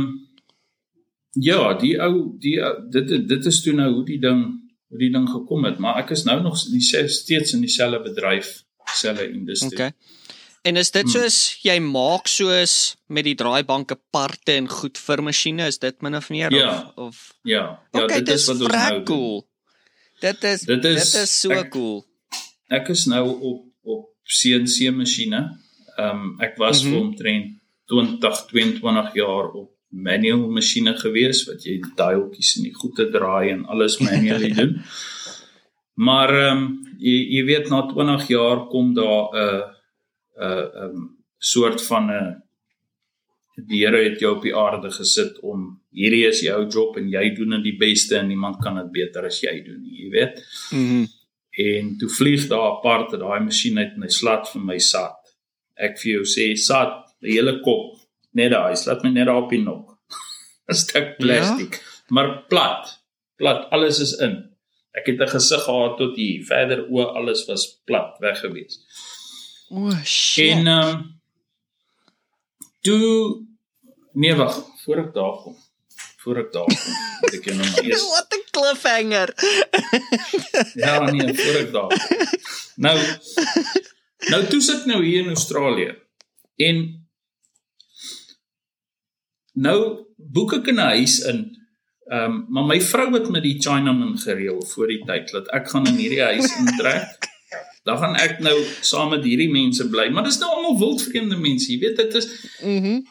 [1.48, 2.56] ja die ou die
[2.96, 4.42] dit dit is toe nou hoe die ding
[4.88, 8.64] hoe die ding gekom het maar ek is nou nog steeds in dieselfde bedryf
[8.94, 9.72] selle industrie.
[9.72, 9.92] Okay.
[10.62, 11.12] En is dit hmm.
[11.12, 16.18] soos jy maak soos met die draaibanke parte en goed vir masjiene is dit min
[16.18, 16.72] of meer ja.
[16.96, 17.62] of of Ja.
[17.92, 19.38] Ja, okay, dit is wat ons nou cool.
[20.20, 22.04] Dit is dit is, dit is so ek, cool.
[22.68, 25.42] Ek is nou op op CNC masjiene.
[25.96, 26.92] Ehm um, ek was mm -hmm.
[26.92, 27.46] vir omtrent
[27.90, 33.64] 20 22 jaar op manual masjiene gewees wat jy dialtjies en die goede draai en
[33.66, 34.78] alles manually doen.
[35.94, 39.62] Maar ehm um, jy jy weet na 20 jaar kom daar 'n
[40.38, 42.42] 'n 'n soort van 'n
[43.68, 47.34] die Here het jou op die aarde gesit om hierdie is jou job en jy
[47.34, 50.44] doen dit die beste en niemand kan dit beter as jy doen nie, jy weet.
[50.72, 51.00] Mhm.
[51.00, 51.19] Mm
[51.62, 55.32] en toe vlieg daar apart daai masjien uit en hy slat vir my sat.
[55.76, 56.94] Ek vir jou sê sat
[57.24, 57.98] die hele kop
[58.38, 59.96] net daai slat my net daar op die nok.
[60.70, 62.14] 'n stuk plastiek, ja?
[62.14, 62.96] maar plat.
[63.40, 64.36] Plat, alles is in.
[64.92, 66.44] Ek het 'n gesig gehad tot hier.
[66.44, 68.80] Verder o, alles was plat weg gewees.
[69.70, 70.56] O, oh, shit.
[70.56, 71.20] En ehm um,
[72.80, 73.46] toe
[74.12, 75.56] nee wag, voor ek daar kom.
[76.20, 79.28] Voor ek daar kom, moet ek jou nou maar eers Wat 'n cliffhanger.
[80.84, 81.94] ja, nee, voor ek daar.
[81.96, 82.26] Kom.
[82.76, 82.96] Nou
[84.28, 85.94] Nou toe sit nou hier in Australië.
[86.56, 86.82] En
[89.52, 89.78] nou
[90.16, 91.40] boek ek 'n huis in
[92.10, 95.68] Ehm um, maar my vrou het met die Chinaman gereël voor die tyd dat ek
[95.70, 97.28] gaan in hierdie huis intrek.
[97.86, 101.70] Dan gaan ek nou saam met hierdie mense bly, maar dis nou almal wildvreemde mense,
[101.72, 102.26] jy weet dit is
[102.60, 102.86] Mhm.
[102.86, 103.06] Mm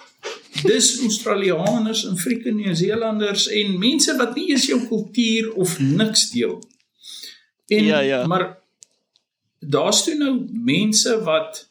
[0.64, 6.58] dis Australiërs en Afrika Nieu-Seelanders en mense wat nie eens jou kultuur of niks deel.
[7.68, 8.26] En ja, ja.
[8.28, 8.58] maar
[9.60, 11.68] daar's toe nou mense wat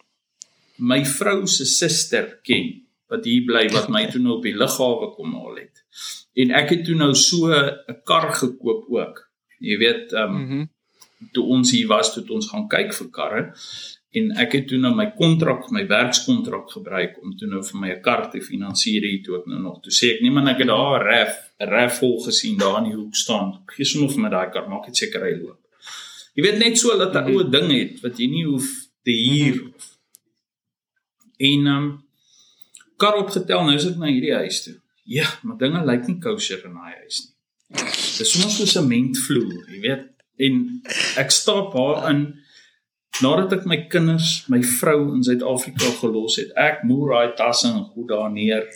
[0.76, 2.76] my vrou se suster ken
[3.08, 5.84] wat hier bly wat my toe nou op die lughawe kom haal het.
[6.38, 9.24] En ek het toe nou so 'n kar gekoop ook.
[9.58, 10.48] Jy weet, ehm um.
[10.48, 10.66] Mm
[11.32, 13.42] toe ons hier was, toe ons gaan kyk vir karre
[14.10, 17.90] en ek het toe nou my kontrak, my werkskontrak gebruik om toe nou vir my
[17.90, 19.82] 'n kar te finansier hier toe ek nou nog.
[19.82, 22.78] Toe sê ek nee man, ek het daar 'n ref, 'n ref vol gesien daar
[22.78, 23.62] in die hoek staan.
[23.66, 25.58] Gee sommer vir my daai kar, maak dit seker hy loop.
[26.36, 27.36] Jy weet net so dat 'n Mhm.
[27.36, 28.68] ou ding het wat jy nie hoef
[29.04, 29.96] te huur of
[31.38, 32.02] en ehm um,
[32.96, 34.74] kar opgetel nou is ek na hierdie huis toe.
[35.04, 37.34] Ja, maar dinge lyk nie kosher in daai huis nie.
[38.18, 40.04] Dis sommer so sementvloer, jy weet.
[40.38, 40.82] En
[41.16, 42.37] ek stap haar in
[43.22, 46.52] nadat ek my kinders, my vrou in Suid-Afrika gelos het.
[46.56, 48.66] Ek moer daai tasse en goed daar neer.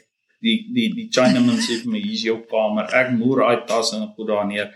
[0.42, 2.88] Die die die Chinaman sê vir my hier's jou kamer.
[2.98, 4.72] Ek moer daai tasse en goed daar neer.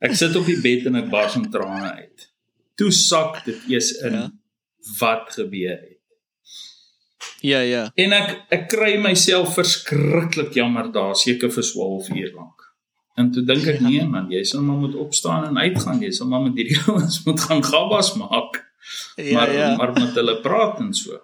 [0.00, 2.28] Ek sit op die bed en ek bars in trane uit.
[2.76, 4.20] Toe sak dit eers in Ja.
[4.20, 4.28] ja.
[5.00, 5.96] wat gebeur het.
[7.40, 7.90] Ja, ja.
[7.96, 12.66] En ek ek kry myself verskriklik jammer daar seker vir 12 uur lank.
[13.16, 16.00] En toe dink ek nee man, jy sal maar moet opstaan en uitgaan.
[16.04, 18.60] Jy sal maar met hierdie ouens moet gaan gabbas maak.
[19.16, 19.76] Ja, maar ja.
[19.76, 21.18] maar met hulle praat en so.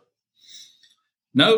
[1.36, 1.52] Nou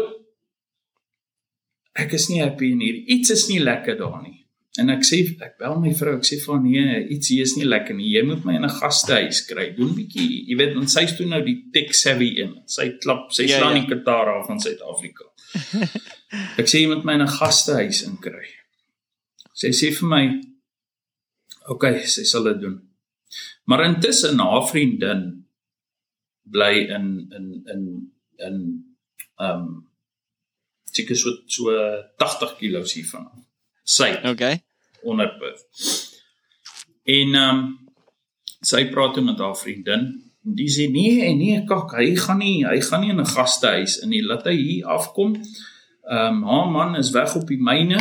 [1.98, 3.06] ek is nie happy in hierdie.
[3.18, 4.36] Iets is nie lekker daar nie.
[4.78, 7.56] En ek sê ek bel my vrou, ek sê vir haar nee, iets hier is
[7.58, 8.12] nie lekker nie.
[8.14, 9.72] Jy moet my in 'n gastehuis kry.
[9.74, 12.52] Doen bietjie, jy weet, want sy's toe nou die tech savvy in.
[12.66, 13.80] Sy klap, sy Ja, slaan ja.
[13.82, 15.24] die Qatar af van Suid-Afrika.
[16.60, 18.46] ek sê jy moet my in 'n gastehuis inkry.
[19.54, 20.24] Sy sê vir my
[21.68, 22.78] Oké, okay, sy sal dit doen.
[23.66, 25.44] Maar intussen haar vriendin
[26.50, 27.82] bly in in in
[28.36, 28.56] in
[29.38, 29.84] ehm um,
[30.92, 31.70] seker so so
[32.16, 33.24] 80 km hiervan.
[33.26, 33.38] af.
[33.84, 34.62] Sy Okay.
[35.02, 35.64] onder Perth.
[37.04, 37.76] En ehm um,
[38.60, 40.06] sy praat toe met haar vriendin.
[40.44, 43.98] En die sê nee, nee, kak, hy gaan nie, hy gaan nie in 'n gastehuis
[44.02, 44.22] in nie.
[44.22, 45.34] Laat hy hier afkom.
[46.10, 47.98] Ehm um, haar man is weg op die myne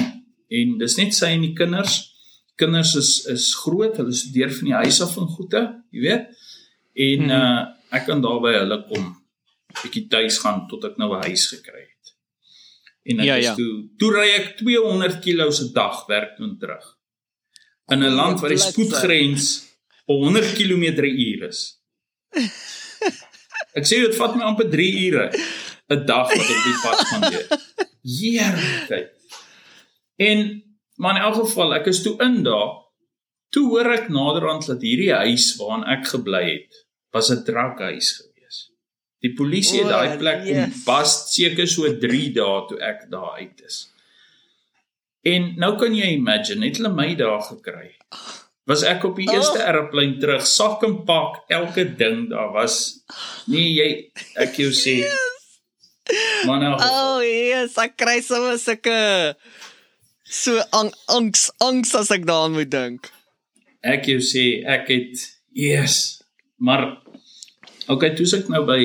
[0.50, 2.14] en dis net sy en die kinders.
[2.56, 6.26] Kinders is is groot, hulle studeer van die huis af en goede, jy weet.
[6.96, 7.30] En Mhm.
[7.32, 9.06] uh ek kan daar by hulle kom
[9.84, 12.14] bietjie tuis gaan tot ek nou 'n huis gekry het.
[13.06, 13.56] En ek Ja, is ja.
[13.56, 16.86] toe toe ry ek 200 km se dag werk toe terug.
[17.92, 19.64] In 'n land waar die spoedgrens
[20.06, 21.80] op 100 km/h is.
[23.78, 25.30] Ek sê dit vat my amper 3 ure
[25.90, 27.48] 'n dag wat op die pad gaan doen.
[28.04, 29.12] Heerlikheid.
[30.18, 30.64] En
[30.98, 32.72] maar in elk geval, ek is toe in daar.
[33.54, 36.87] Toe hoor ek naderhand dat hierdie huis waarin ek gebly het,
[37.18, 38.58] was 'n drankhuis gewees.
[39.26, 40.84] Die polisie het daai plek yes.
[40.86, 43.88] pas seker so 3 dae toe ek daar uit is.
[45.28, 47.96] En nou kan jy imagine, het hulle my daar gekry.
[48.68, 49.66] Was ek op die eerste Oh.
[49.66, 53.00] aeroplein terug, sak en pak, elke ding daar was.
[53.48, 53.90] Nee, jy
[54.36, 55.02] ek jou sê.
[56.48, 59.36] Maar nou, Oh, yes, ek kry sommer sulke
[60.24, 63.10] so ang angs angs as ek daaraan moet dink.
[63.84, 66.22] ek jou sê ek het yes,
[66.60, 66.98] maar
[67.88, 68.82] okay, toe ek nou by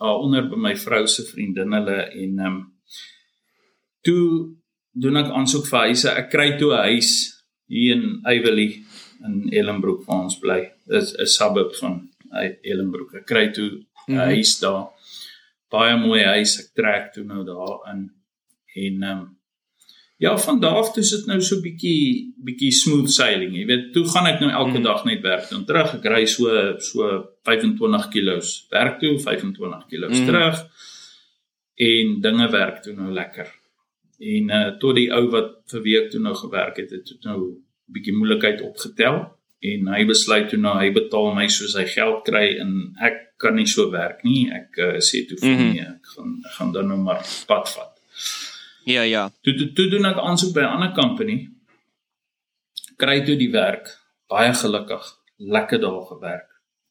[0.00, 2.60] uh, onder by my vrou se vriendin hulle en ehm um,
[4.06, 4.56] toe
[5.02, 6.08] doen ek aansoek vir huise.
[6.08, 7.10] Ek kry toe 'n huis
[7.68, 8.70] hier in Eyevelly
[9.26, 10.60] in Ellenbroek waar ons bly.
[10.86, 12.08] Dit is 'n suburb van
[12.64, 13.14] Ellenbroek.
[13.20, 14.18] Ek kry toe 'n Mhm.
[14.30, 14.88] huis daar.
[15.70, 16.58] Baie mooi huis.
[16.60, 18.10] Ek trek toe nou daar in
[18.76, 19.36] en ehm um,
[20.20, 23.54] Ja, van daar af toe sit nou so bietjie bietjie smooth sailing.
[23.56, 24.82] Jy weet, toe gaan ek nou elke Mhm.
[24.84, 25.94] dag net werk toe en terug.
[25.96, 27.06] Ek ry so so
[27.48, 30.26] 25 kilos werk toe, 25 kilos Mhm.
[30.26, 30.60] terug.
[31.80, 33.48] En dinge werk toe nou lekker.
[34.20, 37.38] En uh tot die ou wat vir week toe nou gewerk het, het toe nou
[37.88, 39.22] bietjie moeilikheid opgetel
[39.60, 43.54] en hy besluit toe nou hy betaal my soos hy geld kry en ek kan
[43.56, 44.50] nie so werk nie.
[44.52, 45.72] Ek uh, sê toe vir mm -hmm.
[45.72, 47.96] nee, ek gaan ek gaan dan nou maar pad vat.
[48.84, 49.30] Ja, ja.
[49.42, 51.48] Toe toe, toe doen ek aansoek by 'n ander company.
[52.96, 53.88] Kry toe die werk,
[54.28, 55.04] baie gelukkig,
[55.36, 56.48] lekker daar gewerk.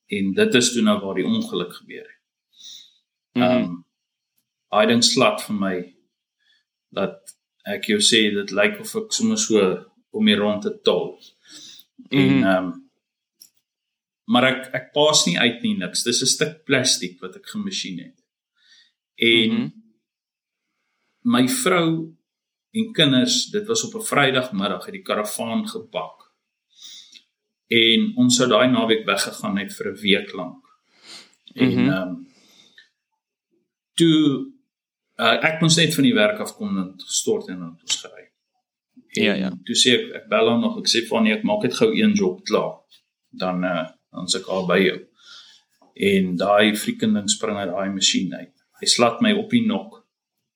[0.09, 2.21] En dit is toe nou waar die ongeluk gebeur het.
[3.33, 3.43] Mhm.
[3.43, 3.85] Ehm um,
[4.71, 5.95] hy dink slat vir my
[6.93, 11.19] dat ek jou sê dit lyk of ek sommer so om die rond te tol.
[12.11, 12.43] En Mhm.
[12.43, 12.89] ehm um,
[14.27, 16.03] maar ek ek pas nie uit nie niks.
[16.03, 18.19] Dis 'n stuk plastiek wat ek gemasjien het.
[19.17, 19.71] En Mhm.
[21.29, 21.89] My vrou
[22.71, 26.17] en kinders, dit was op 'n Vrydagmiddag het die karavaan gepak.
[27.67, 30.63] En ons sou daai naweek weggegaan het vir 'n week lank.
[31.53, 31.89] En Mhm.
[31.89, 32.27] ehm um,
[33.95, 34.47] toe
[35.19, 38.25] uh, ek moes net van die werk af kom en gestort en dan ons gery.
[39.11, 39.49] Ja, ja.
[39.65, 41.91] Toe sê ek ek bel hom nog, ek sê hom nee, ek maak net gou
[41.93, 42.79] een job klaar.
[43.29, 44.99] Dan uh, dan se ek al by jou.
[45.93, 48.53] En daai freaking ding spring uit daai masjien uit.
[48.79, 49.98] hy slat my op die nok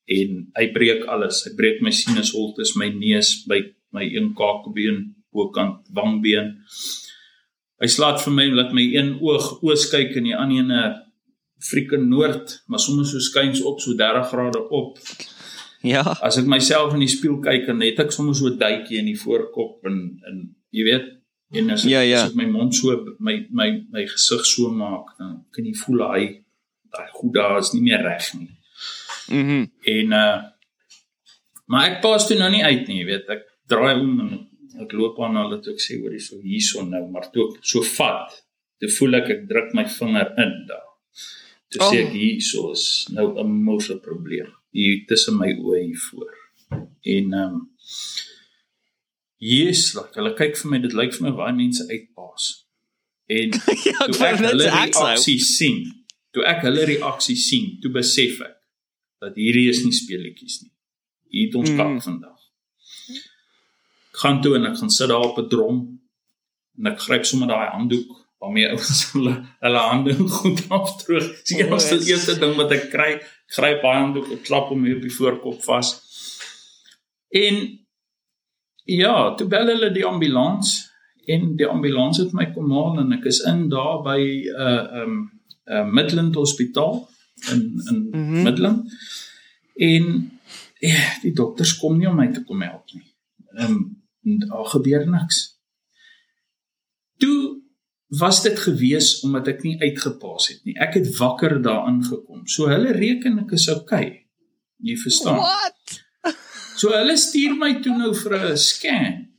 [0.06, 1.44] en hy breek alles.
[1.48, 3.62] Hy breek my sinusholtes, my neus, my
[3.94, 6.56] my een kaakbeen, bokant wangbeen.
[7.82, 10.82] Hy slaat vir my laat my een oog oos kyk en die ander ene
[11.64, 14.98] frieke noord, maar soms so skuins op so 30 grade op.
[15.84, 16.02] Ja.
[16.24, 19.06] As ek myself in die spieël kyk en net ek soms so 'n duitjie in
[19.12, 21.08] die voorkop en en jy weet
[21.54, 22.24] en as ek, Ja, ja.
[22.24, 22.88] as ek my mond so
[23.20, 26.24] my my my gesig so maak, dan kan jy voel hy
[26.94, 28.50] daai goed daar is nie meer reg nie.
[29.30, 29.66] Mhm.
[29.96, 30.42] En uh
[31.66, 34.32] maar ek pas toe nou nie uit nie, jy weet, ek draai om en
[34.84, 37.82] ek loop aan hulle toe ek sê hoor hierso hierso nou, maar toe ek so
[37.96, 38.36] vat,
[38.82, 40.90] toe voel ek ek druk my vinger in daar.
[41.74, 41.88] Toe oh.
[41.88, 42.08] sê Oh.
[42.08, 46.34] ek hierso is nou 'n moeë probleem hier tussen my oë hier voor.
[47.16, 47.70] En ehm um,
[49.44, 52.44] Jesus, like, hulle kyk vir my, dit lyk vir my baie mense uitpaas.
[53.28, 53.52] En
[53.90, 55.82] ja, ek toe ek hulle reaksie sien,
[56.32, 58.63] toe ek hulle reaksie sien, toe besef ek
[59.24, 60.72] dat hierdie is nie speletjies nie.
[61.34, 61.78] Hier het ons Mm.
[61.78, 62.40] kak vandag.
[64.14, 65.78] Ek gaan toe en ek gaan sit daar op 'n drom
[66.78, 68.10] en ek gryp sommer daai handdoek
[68.40, 69.34] waarmee ouens hulle
[69.66, 71.28] hulle hande goed afdroog.
[71.44, 74.68] Dis die O, eerste eerste ding wat ek kry, ek gryp daai handdoek, ek klap
[74.70, 75.94] hom hier op die voorkop vas.
[77.30, 77.56] En
[78.86, 80.74] ja, toe bel hulle die ambulans
[81.26, 85.02] en die ambulans het my kom haal en ek is in daar by 'n uh,
[85.04, 85.14] um
[85.66, 87.08] 'n uh, Midland Hospitaal
[87.52, 88.12] in in mm.
[88.12, 88.44] -hmm.
[88.44, 88.94] Midland.
[89.76, 90.32] En
[90.80, 93.06] ja, die dokters kom nie om my te kom help nie.
[93.56, 95.60] Ehm um, daar gebeur niks.
[97.18, 97.62] Toe
[98.08, 100.78] was dit gewees omdat ek nie uitgepaas het nie.
[100.80, 102.48] Ek het wakker daarin gekom.
[102.48, 104.28] So hulle reken ek is okay.
[104.78, 105.38] Jy verstaan?
[105.38, 106.02] What?
[106.76, 109.33] So hulle stuur my toe nou vir 'n scan.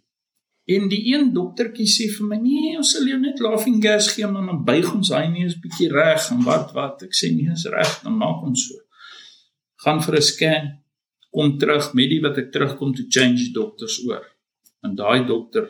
[0.64, 4.26] En die een doktertjie sê vir my: "Nee, ons sal jou net laughing gas gee,
[4.26, 7.66] maar dan buig ons hy neus bietjie reg en wat wat." Ek sê: "Nee, is
[7.68, 8.74] reg, dan maak ons so."
[9.84, 10.84] Gaan vir 'n scan,
[11.30, 14.24] kom terug met die wat ek terugkom toe change dokters oor.
[14.82, 15.68] En daai dokter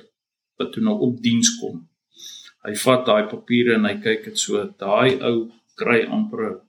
[0.58, 1.88] wat toe nou op diens kom.
[2.64, 6.60] Hy vat daai papiere en hy kyk dit so, daai ou kry amper 'n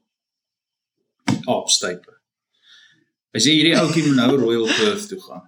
[1.48, 2.12] aapstype.
[3.34, 5.46] Hy sê hierdie ouetjie moet nou Royal Perth toe gaan.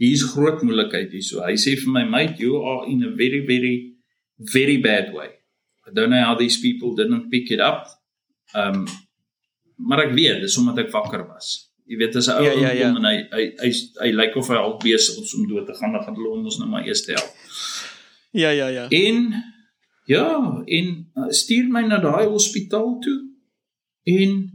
[0.00, 1.42] Hier's groot moeilikheid hierso.
[1.46, 3.94] Hy sê vir my mate, you are in a very very
[4.52, 5.30] very bad way.
[5.86, 7.86] I don't know how these people didn't pick it up.
[8.54, 8.86] Um
[9.76, 11.70] maar ek weet, dis omdat ek wakker was.
[11.86, 12.88] Jy weet as 'n ou Ja, ja, ja.
[12.88, 15.74] kom en hy hy hy, hy lyk of hy al besig is om dood te
[15.74, 17.30] gaan, dan gaan hulle hom ons nou maar eers help.
[18.32, 18.88] Ja, ja, ja.
[18.88, 19.34] En
[20.06, 20.26] ja,
[20.66, 23.20] en uh, stuur my na daai hospitaal toe
[24.04, 24.50] en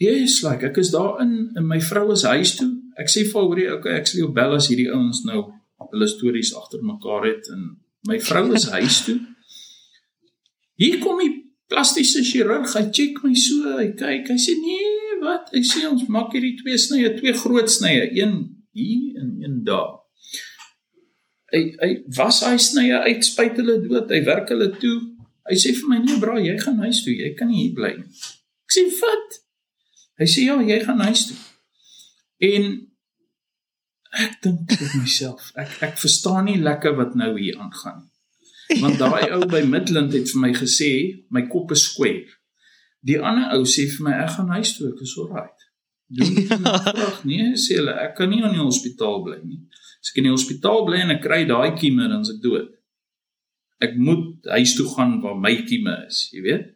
[0.00, 2.79] Yes, like ek is daar in in my vrou se huis toe.
[2.98, 5.44] Ek sê vir hoorie, okay, ek sal jou bel as hierdie ouens nou
[5.90, 7.68] hulle stories agter mekaar het en
[8.08, 9.18] my vrou is huis toe.
[10.80, 11.32] Hier kom die
[11.70, 15.52] plastiese chirurg, hy check my so, hy kyk, hy sê nee, wat?
[15.54, 18.36] Hy sê ons maak hierdie twee snye, twee groot snye, een
[18.76, 19.98] hier en een daar.
[21.50, 24.96] Hy hy was hy snye uit, spuit hulle dood, hy werk hulle toe.
[25.50, 27.94] Hy sê vir my nee, bra, jy gaan huis toe, jy kan nie hier bly
[27.98, 28.08] nie.
[28.70, 29.40] Ek sê wat?
[30.20, 31.38] Hy sê ja, jy gaan huis toe.
[32.40, 32.68] En
[34.20, 38.80] ek dink vir myself, ek ek verstaan nie lekker wat nou hier aangaan nie.
[38.80, 40.90] Want daai ou by Midland het vir my gesê
[41.34, 42.26] my kop is square.
[43.06, 45.66] Die ander ou sê vir my ek gaan huis toe, ek is alright.
[46.10, 47.20] Doen dit graag.
[47.28, 49.60] Nee, sê hulle, ek kan nie in die hospitaal bly nie.
[50.00, 52.68] As ek in die hospitaal bly en ek kry daai kieme dan is ek dood.
[53.80, 56.68] Ek moet huis toe gaan waar my kieme is, jy weet?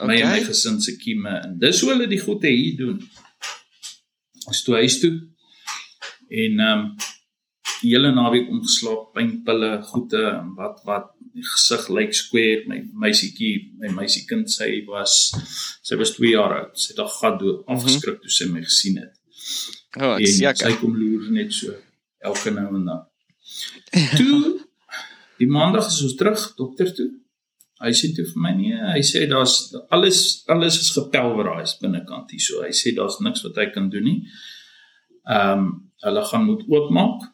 [0.00, 0.44] my en my Okay.
[0.48, 3.00] gesin se kieme en dis hoe hulle die goeie hier doen.
[4.48, 5.14] Ons toe huis toe
[6.30, 6.92] en ehm um,
[7.80, 12.64] die hele naweek omgeslaap, pynpille, goeie en wat wat gesig lyk square.
[12.68, 15.14] My meisietjie, my meisiekind sy was
[15.86, 16.74] sy was 2 jaar oud.
[16.76, 19.14] Sy het haar gat dood afgeskrik toe sy my gesien het.
[19.96, 20.76] Oh, En sy seker.
[20.82, 21.72] kom loer net so
[22.20, 23.06] elke nou en dan.
[24.18, 24.36] Toe
[25.40, 27.08] die maandag is ons terug dokter toe.
[27.80, 29.54] Hy sê toe vir my nee, hy sê daar's
[29.94, 30.18] alles
[30.52, 32.62] alles is gepulveriseer binnekant hier so.
[32.64, 34.18] Hy sê daar's niks wat hy kan doen nie.
[35.28, 35.70] Ehm um,
[36.00, 37.26] hulle gaan moet oopmaak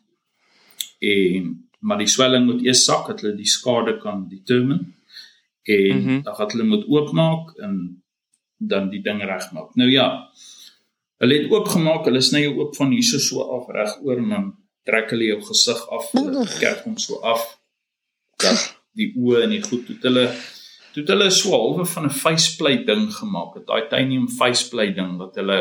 [1.06, 1.44] en
[1.86, 4.92] maar die swelling moet eers sak dat hulle die skade kan determine
[5.66, 6.06] en mm.
[6.06, 6.22] -hmm.
[6.22, 8.02] dan gaan hulle moet oopmaak en
[8.56, 9.74] dan die ding regmaak.
[9.74, 10.30] Nou ja,
[11.16, 14.48] hulle het oopgemaak, hulle sny jou oop van hierso so af reg oor en dan
[14.84, 16.10] trek hulle jou gesig af,
[16.60, 17.44] kerk hom so af
[18.36, 20.26] dat die oë en die goed toe hulle
[20.92, 25.36] toe het hulle so halwe van 'n faceplate ding gemaak, 'n titanium faceplate ding wat
[25.36, 25.58] hulle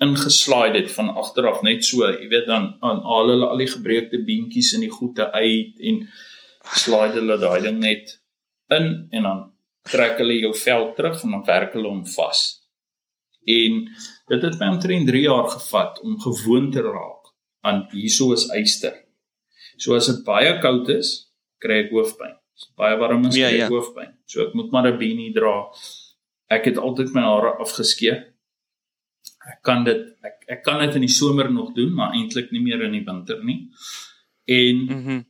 [0.00, 3.68] ingeslide het van agter af net so, jy weet dan aan al hulle al die
[3.68, 6.08] gebreekte beentjies in die goede uit en
[6.76, 8.16] slide hulle daai ding net
[8.78, 9.42] in en dan
[9.90, 12.40] trek hulle jou vel terug en dan werk hulle hom vas.
[13.48, 13.84] En
[14.32, 18.94] dit het my omtrent 3 jaar gevat om gewoon te raak aan hierso is eyster.
[19.76, 22.39] So as dit baie koud is, kry ek hoofpyn.
[22.76, 23.68] Baie warm is, Ja, kry ek ja.
[23.68, 24.14] hoofpyn.
[24.26, 25.68] So ek moet maar 'n beanie dra.
[26.50, 28.26] Ek het altyd my hare afgeskeer.
[29.52, 32.60] Ek kan dit ek ek kan dit in die somer nog doen, maar eintlik nie
[32.60, 33.68] meer in die winter nie.
[34.48, 35.20] En Mhm.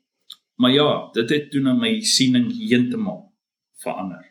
[0.60, 3.32] Maar ja, dit het toe na my siening heeltemal
[3.82, 4.26] verander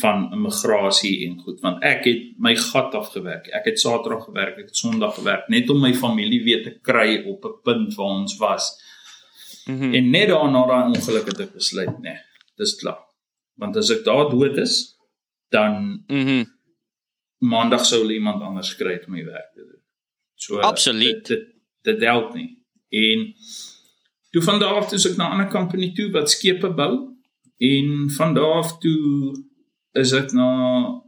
[0.00, 3.46] van immigrasie en goed want ek het my gat afgewerk.
[3.54, 7.22] Ek het Saterdag gewerk, ek het Sondag gewerk net om my familie weer te kry
[7.26, 8.82] op 'n punt waar ons was.
[9.66, 9.94] Mhm.
[9.94, 12.18] En net daarna daai ongeluk het ek besluit, nee,
[12.56, 13.00] dis klaar.
[13.58, 14.96] Want as ek daar dood is,
[15.50, 16.44] dan Mhm.
[17.38, 19.82] maandag sou hulle iemand anders kry om my werk te doen.
[20.34, 21.26] So Absoluut.
[21.26, 21.46] Dit dit,
[21.82, 22.62] dit help nie.
[22.90, 23.34] En
[24.30, 27.16] toe van daar af toe ek na 'n ander company toe wat skepe bou
[27.58, 29.34] en van daar af toe
[29.92, 31.02] is ek na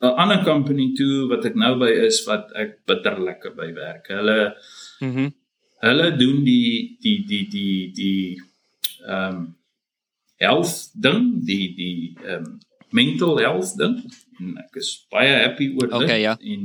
[0.00, 4.06] 'n ander company toe wat ek nou by is wat ek bitter lekker by werk.
[4.08, 4.56] Hulle
[5.00, 5.28] Mhm.
[5.82, 8.40] Hulle doen die die die die die
[9.06, 9.42] ehm um,
[10.42, 12.58] health ding, die die ehm um,
[12.92, 13.98] mental health ding
[14.40, 16.34] en ek is baie happy oor dit Okay, ja.
[16.38, 16.64] en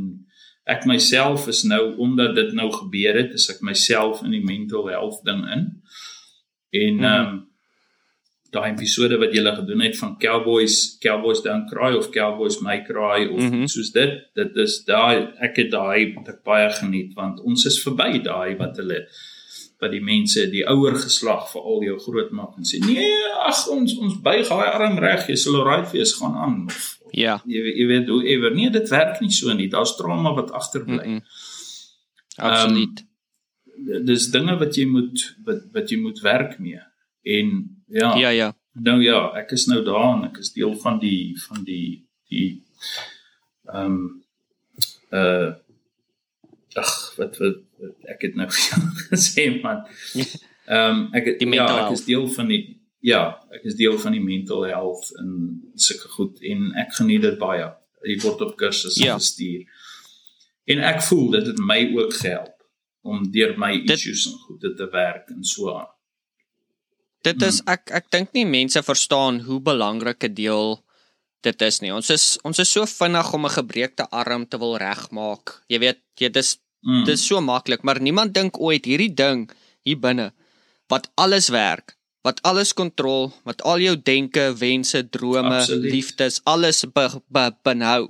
[0.68, 4.90] ek myself is nou omdat dit nou gebeur het, is ek myself in die mental
[4.92, 5.68] health ding in.
[6.76, 7.04] En Mhm.
[7.04, 7.38] ehm um,
[8.52, 12.82] daai episode wat jy gele gedoen het van Cowboys, Cowboys down cry of Cowboys my
[12.84, 13.52] cry of mm.
[13.52, 13.66] -hmm.
[13.68, 18.22] soos dit, dit is daai ek het daai ek baie geniet want ons is verby
[18.24, 19.08] daai wat hulle
[19.80, 23.12] wat die mense, die ouer geslag veral jou grootmaak en sê nee,
[23.46, 26.66] ag ons ons buig daai arm reg, jy sal alright wees, gaan aan.
[26.66, 27.42] Of, Ja.
[27.46, 29.70] jy weet- jy weet hoe ewer nee, dit werk nie so nie.
[29.70, 31.06] Daar's trauma wat agterbly.
[31.06, 31.20] Mhm.
[32.38, 33.04] Absoluut.
[34.06, 36.82] Dis dinge wat jy moet wat wat jy moet werk mee.
[37.24, 38.56] En ja, Ja, ja.
[38.74, 42.64] nou ja, ek is nou daar en ek is deel van die van die die
[43.74, 44.24] ehm um,
[45.12, 45.54] uh
[46.78, 48.48] ag wat, wat wat ek het nou
[49.12, 49.84] gesê man.
[50.68, 52.62] Ehm um, ek het, ja, ek is deel van die
[53.00, 53.22] ja,
[53.54, 55.32] ek is deel van die mental health en
[55.76, 57.68] sulke goed en ek geniet dit baie.
[58.06, 59.16] Jy word op kursusse Ja.
[59.18, 59.66] gestuur.
[60.68, 62.54] En ek voel dit het my ook gehelp
[63.02, 65.88] om deur my Dit- issues en goede te werk en so aan.
[67.28, 70.80] Dit is ek ek dink nie mense verstaan hoe belangrik 'n deel
[71.44, 71.92] dit is nie.
[71.94, 75.62] Ons is ons is so vinnig om 'n gebreekte arm te wil regmaak.
[75.70, 76.58] Jy weet, jy dis
[76.88, 77.06] Mm.
[77.06, 79.50] dis so maklik, maar niemand dink ooit hierdie ding
[79.84, 80.32] hier binne
[80.88, 85.92] wat alles werk, wat alles kontrol, wat al jou denke, wense, drome, Absoluut.
[85.92, 88.08] liefdes, alles be, be, benhou,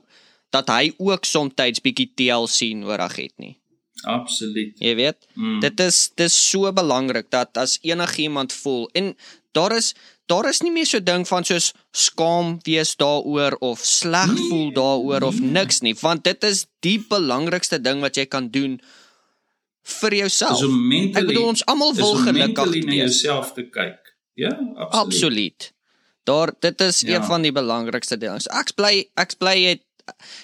[0.53, 3.55] dat hy ook soms bietjie TLC nodig het nie.
[4.03, 4.75] Absoluut.
[4.79, 5.27] Jy weet?
[5.33, 5.59] Mm.
[5.59, 9.15] Dit is dis so belangrik dat as enigiemand voel en
[9.51, 9.93] daar is
[10.27, 14.71] daar is nie meer so ding van soos skaam wees daaroor of sleg Nee, voel
[14.75, 18.79] daaroor of niks nie want dit is die belangrikste ding wat jy kan doen
[19.87, 20.61] vir jouself.
[20.63, 23.21] om Ek bedoel ons almal wil om gelukkig mentally na wees.
[23.21, 24.13] jouself te kyk.
[24.35, 24.93] Ja, absoluut.
[25.05, 25.71] Absoluut.
[26.27, 27.15] Daar dit is Ja.
[27.15, 28.39] een van die belangrikste dinge.
[28.51, 29.81] Ek bly ek bly het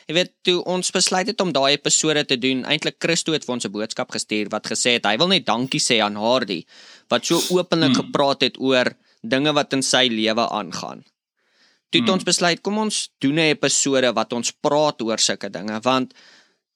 [0.08, 3.54] jy weet toe ons besluit het om daai episode te doen, eintlik Christo het vir
[3.56, 6.66] ons 'n boodskap gestuur wat gesê het hy wil net dankie sê aan Hardy
[7.10, 8.02] wat so openlik Hmm.
[8.06, 11.04] gepraat het oor dinge wat in sy lewe aangaan.
[11.92, 12.14] Toe het Hmm.
[12.16, 16.14] ons besluit kom ons doen 'n episode wat ons praat oor sulke dinge want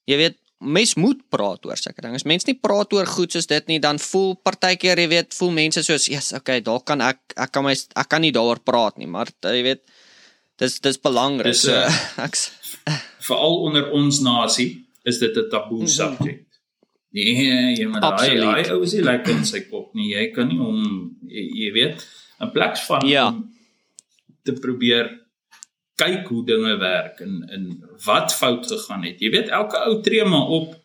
[0.08, 2.16] jy weet mens moet praat oor sulke dinge.
[2.16, 5.52] As mens nie praat oor goed soos dit nie, dan voel partykeer, jy weet, voel
[5.52, 8.60] mense soos, "Ja, yes, okay, daar kan ek ek kan my ek kan nie daaroor
[8.64, 9.82] praat nie, maar jy weet
[10.58, 11.52] dis dis belangrik.
[11.54, 11.92] Dis, So, uh,
[12.26, 12.36] ek
[13.28, 15.88] Veral onder ons nasie is dit 'n taboe Mhm.
[15.88, 16.44] subject.
[17.12, 20.14] Nee, jy maar daai daai ou is nie lekker in sy kop nie.
[20.14, 22.06] Jy kan nie hom jy, jy weet
[22.42, 23.34] in plaas van Ja.
[24.44, 25.10] te probeer
[25.98, 27.64] kyk hoe dinge werk en en
[28.06, 29.20] wat fout gegaan het.
[29.20, 30.76] Jy weet elke ou tree maar op.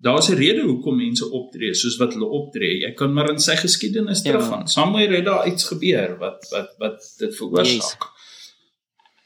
[0.00, 2.80] Daar's 'n rede hoekom mense optree soos wat hulle optree.
[2.80, 4.30] Jy kan maar in sy geskiedenis Ja.
[4.30, 4.68] teruggaan.
[4.68, 8.14] Somewhere het daar iets gebeur wat wat wat dit veroorsaak.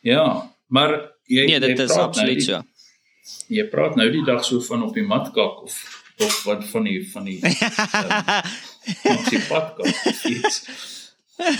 [0.01, 0.95] Ja, maar
[1.29, 2.63] jy nee, dit jy is praat absoluut nou die, so.
[3.53, 5.81] Jy praat nou die dag so van op die matkak of
[6.21, 7.39] of wat van die van die
[9.15, 10.61] op die padkak iets.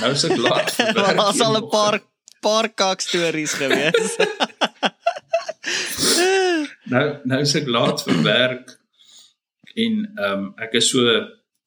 [0.01, 0.75] Nou is ek laat.
[0.97, 2.01] Daar was al 'n paar
[2.41, 4.17] paar kak stories gewees.
[6.93, 8.77] nou nou is ek laat vir werk
[9.77, 11.05] en ehm um, ek is so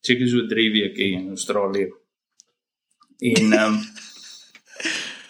[0.04, 1.90] seker so 3 weke in Australië.
[3.18, 3.78] En ehm um,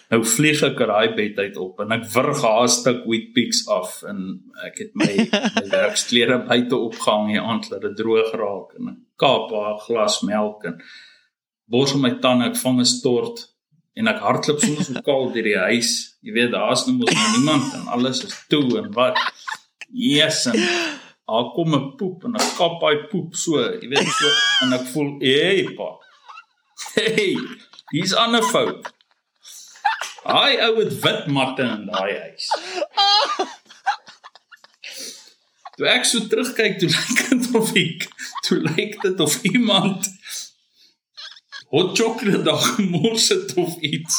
[0.09, 4.21] nou vlieg ek uit daai bed uit op en ek wurg haastig Wheatpix af en
[4.67, 5.09] ek het my,
[5.57, 10.21] my werksklere buite opgehang hier aand dat dit droog raak en 'n kaap 'n glas
[10.21, 10.79] melk en
[11.65, 13.47] borsel my tande ek vang 'n stort
[13.95, 15.91] en ek hardloop soms so kaal deur die huis.
[16.25, 19.19] Jy weet daar's nou mos nou niemand en alles is toe en wat.
[19.89, 20.59] Yes en
[21.25, 24.33] daar kom 'n poep en ek kap daai poep so, jy weet so
[24.65, 25.89] en ek voel, "Hey pa.
[26.93, 27.37] Hey,
[27.91, 28.94] hier's 'n ander fout."
[30.25, 32.47] Hy ou het wit matte in daai huis.
[35.75, 38.07] Toe ek so terugkyk, toe lyk dit of ek,
[38.47, 40.07] toe lyk dit of iemand
[41.73, 44.17] hot chocolate daar gemors het of iets.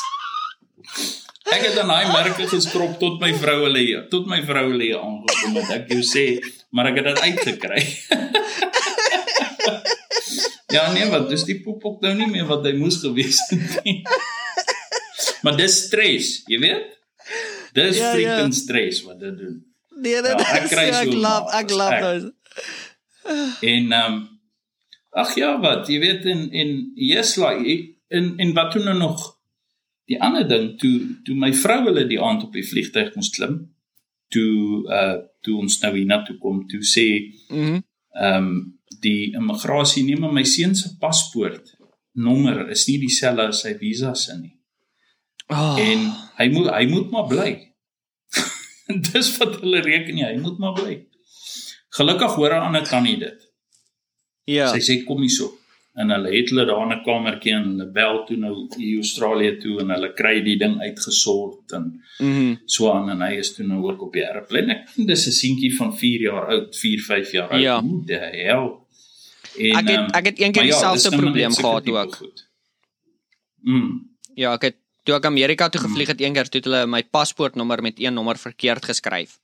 [1.50, 5.54] Ek het dan daai merke geskrop tot my vrou hulle tot my vrou hulle aangekom
[5.58, 5.68] het.
[5.80, 6.26] Ek jou sê,
[6.70, 7.82] maar ek het dit uitgekry.
[10.76, 13.80] ja nee, wat dis die poep ook nou nie meer wat hy moes gewees het
[13.86, 14.02] nie.
[15.46, 16.92] Maar dis stres, jy weet?
[17.76, 18.12] Dis Ja, ja.
[18.14, 19.56] freaking stres wat dit doen.
[19.96, 22.32] Nee, dit Ja, ek kry so, ek love, ek love ek- those.
[23.66, 24.18] En ehm um,
[25.16, 27.76] ag ja, wat, jy weet en yes like
[28.12, 29.22] en en wat toe nou nog
[30.06, 30.92] die ander ding toe
[31.24, 33.56] toe my vrou hulle die aand op die vliegtuig moes klim.
[34.28, 35.16] Toe uh
[35.46, 37.06] toe ons nou hiernatoe kom, toe sê
[37.50, 37.80] Mhm.
[38.20, 41.74] ehm um, die immigrasie neem maar my seun se paspoort
[42.14, 44.55] nommer is nie dieselfde as sy visa se nie.
[45.48, 45.98] Oh, En
[46.36, 47.50] hy moet hy moet maar bly.
[49.12, 50.96] Dis wat hulle reken nie, hy moet maar bly.
[51.96, 53.46] Gelukkig hoor 'n ander tannie dit.
[54.44, 54.66] ja.
[54.74, 55.52] Sy sê kom hierso.
[55.96, 59.56] En hulle het hulle daar in 'n kamertjie en hulle bel toe nou hier Australië
[59.62, 62.54] toe en hulle kry die ding uitgesort en Mhm.
[62.66, 64.70] so aan en hy is toe nou ook op die aeroplan.
[64.70, 67.60] Ek dink dis 'n seentjie van 4 jaar oud, 4, 5 jaar oud.
[67.60, 67.80] Ja.
[67.82, 68.86] Hoe die hel.
[69.58, 72.42] En, Ek het ehm, ek het een keer maar ja, dieselfde maar probleem gehad ook.
[73.62, 74.16] Mm.
[74.34, 74.76] Ja, ek het
[75.06, 78.14] toe ek Amerika toe gevlieg het een keer toe het hulle my paspoortnommer met een
[78.14, 79.38] nommer verkeerd geskryf.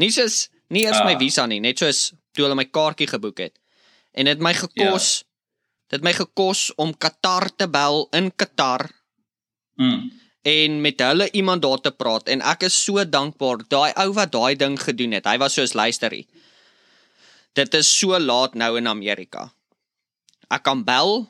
[0.00, 1.18] Nie soos nie eers my Ah.
[1.20, 3.58] visa nie, net soos toe hulle my kaartjie geboek het.
[4.16, 5.24] En dit het my gekos
[5.92, 8.88] dit het my gekos om Qatar te bel in Qatar
[9.76, 10.10] Mm.
[10.44, 14.32] en met hulle iemand daar te praat en ek is so dankbaar daai ou wat
[14.32, 15.24] daai ding gedoen het.
[15.26, 16.26] Hy was soos luisterie.
[17.54, 19.52] Dit is so laat nou in Amerika.
[20.50, 21.28] Ek kan bel.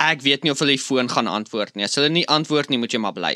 [0.00, 1.84] Ek weet nie of hulle die foon gaan antwoord nie.
[1.84, 3.34] As hulle nie antwoord nie, moet jy maar bly.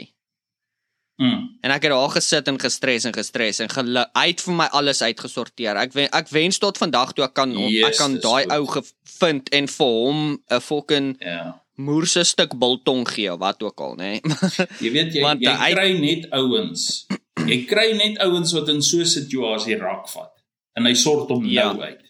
[1.20, 1.42] Mm.
[1.62, 4.64] En ek het daar gesit en gestres en gestres en gelu- hy het vir my
[4.74, 5.76] alles uitgesorteer.
[5.78, 9.48] Ek wen, ek wens tot vandag toe ek kan Yes, ek kan daai ou gevind
[9.54, 11.60] en vir hom 'n fucking Ja.
[11.76, 14.20] moerse stuk biltong gee of wat ook al, nê.
[14.84, 17.06] Jy weet jy Want jy hy- kry net ouens.
[17.46, 20.32] Jy kry net ouens wat in so 'n situasie raak vat
[20.76, 21.72] en hy sort hom Ja.
[21.72, 22.00] nou uit.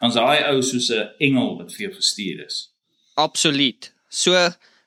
[0.00, 2.70] Dan's daai ou soos 'n engel wat vir jou gestuur is.
[3.18, 3.90] Absoluut.
[4.08, 4.32] So,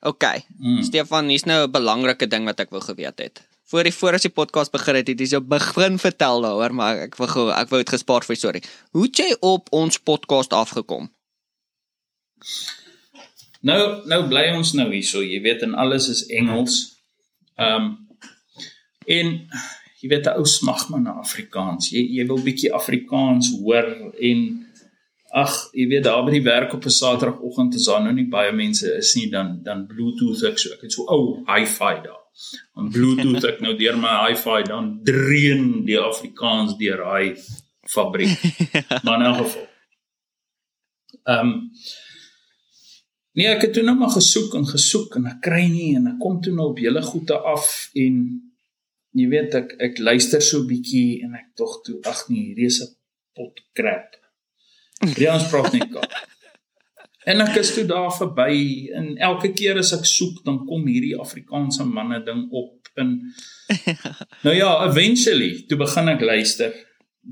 [0.01, 0.45] okay.
[0.57, 0.81] Mm.
[0.87, 3.41] Stefan, hier's nou 'n belangrike ding wat ek wou geweet het.
[3.71, 6.97] Voor die voor as die podcast begin het, het jy so begin vertel daaroor, maar
[7.07, 8.61] ek wou gou- ek wou dit gespaar vir sorry.
[8.91, 11.09] Hoe het jy op ons podcast afgekom?
[13.61, 16.79] Nou nou bly ons nou hierso, jy weet en alles is Engels.
[17.57, 17.97] Ehm um,
[19.07, 19.27] en
[20.01, 21.89] jy weet 'n ou smag maar na Afrikaans.
[21.91, 23.85] Jy jy wil bietjie Afrikaans hoor
[24.19, 24.67] en
[25.31, 28.51] ag, jy weet daar by die werk op 'n Saterdagoggend as daar nou nie baie
[28.51, 30.73] mense is nie, dan dan Bluetooth ek so.
[30.73, 32.21] Ek het so ou hi-fi daar.
[32.75, 37.35] Dan Bluetooth ek nou deur my hi-fi dan dreun die Afrikaans deur hy
[37.87, 38.39] fabriek.
[39.03, 39.67] maar in elk geval.
[41.23, 41.71] Ehm um,
[43.31, 46.17] Nee, ek het toe nou maar gesoek en gesoek en ek kry nie en ek
[46.19, 48.17] kom toe nou op julle goeie af en
[49.15, 52.81] jy weet ek ek luister so bietjie en ek tog toe ag nee, hierdie is
[52.83, 52.91] 'n
[53.31, 54.19] pot crap.
[55.01, 56.19] Ons praat net Kaap.
[57.29, 58.53] En ek is toe daar verby
[58.97, 63.11] en elke keer as ek soek dan kom hierdie Afrikaanse manne ding op en
[64.45, 66.73] nou ja, eventually toe begin ek luister.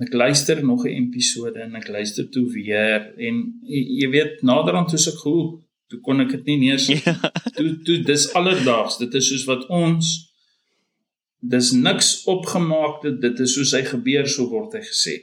[0.05, 4.93] Ek luister nog 'n episode en ek luister toe weer en jy, jy weet naderhand
[4.93, 5.57] toe se ek gehoek
[5.89, 7.03] toe kon ek dit nie neersit.
[7.03, 7.17] Ja.
[7.57, 8.99] toe toe dis alledaags.
[9.01, 10.29] Dit is soos wat ons
[11.39, 15.15] dis niks opgemaak dit dit is soos hy gebeur so word hy gesê.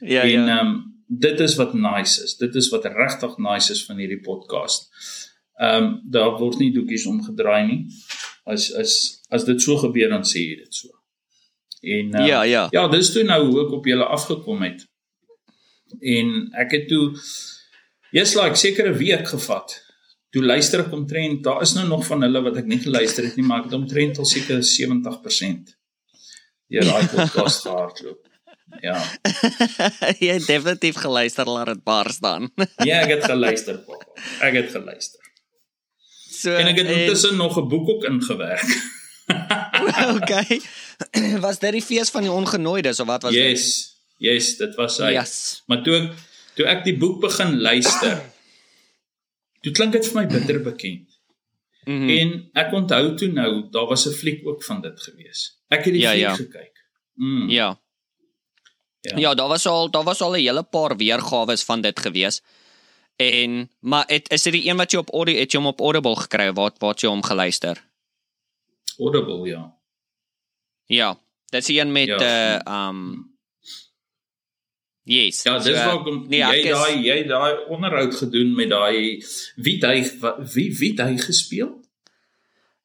[0.00, 0.58] Ja, en ja.
[0.58, 2.36] ehm um, dit is wat nice is.
[2.36, 4.88] Dit is wat regtig nice is van hierdie podcast.
[5.60, 7.80] Ehm um, daar word nie doekies omgedraai nie.
[8.44, 10.88] As as as dit so gebeur dan sê jy dit so.
[11.82, 12.66] En uh, Ja, ja.
[12.70, 14.86] Ja, dis toe nou hoe ek op julle afgekom het.
[16.00, 17.12] En ek het toe
[18.12, 19.78] Yes, like seker 'n week gevat.
[20.30, 23.36] Toe luister ek omtrent, daar is nou nog van hulle wat ek nie geluister het
[23.36, 25.72] nie, maar ek het omtrent al seker 70%
[26.68, 28.31] deur daai podcast gehardloop.
[28.80, 28.96] Ja.
[30.24, 32.50] jy het definitief geluister laat dit bar staan.
[32.88, 34.22] Ja, ek het geluister, pappa.
[34.40, 35.20] Ek het geluister.
[36.32, 38.66] so En ek het intussen nog 'n boek ook ingewerk.
[40.16, 40.60] okay.
[41.46, 43.42] was dit die fees van die ongenooides of wat was dit?
[43.42, 43.96] Yes.
[44.16, 45.12] Yes, dit was hy.
[45.12, 45.62] Yes.
[45.66, 46.12] Maar toe ek
[46.54, 48.22] toe ek die boek begin luister,
[49.60, 51.08] toe klink dit vir my bitter bekend.
[51.08, 51.20] Mm
[51.82, 52.08] Hmm.
[52.08, 55.58] En ek onthou toe nou, daar was 'n fliek ook van dit gewees.
[55.68, 56.34] Ek het die Ja, fliek ja.
[56.34, 56.76] gekyk.
[57.14, 57.48] Mm.
[57.50, 57.81] Ja.
[59.02, 59.18] Ja.
[59.18, 62.42] Ja, daar was al daar was al 'n hele paar weergawe van dit gewees.
[63.16, 65.80] En maar het, is dit die een wat jy op audio het jy hom op
[65.80, 67.82] Audible gekry wat wat jy hom geluister?
[68.98, 69.74] Audible, ja.
[70.86, 71.18] Ja,
[71.50, 72.62] dis een met Ja.
[72.66, 73.30] uh um
[75.04, 75.42] Yes.
[75.42, 79.24] Ja, dis so, waar kom nee, jy daai jy daai onderhoud gedoen met daai
[79.56, 79.96] wie hy
[80.54, 81.80] wie wie hy gespeel?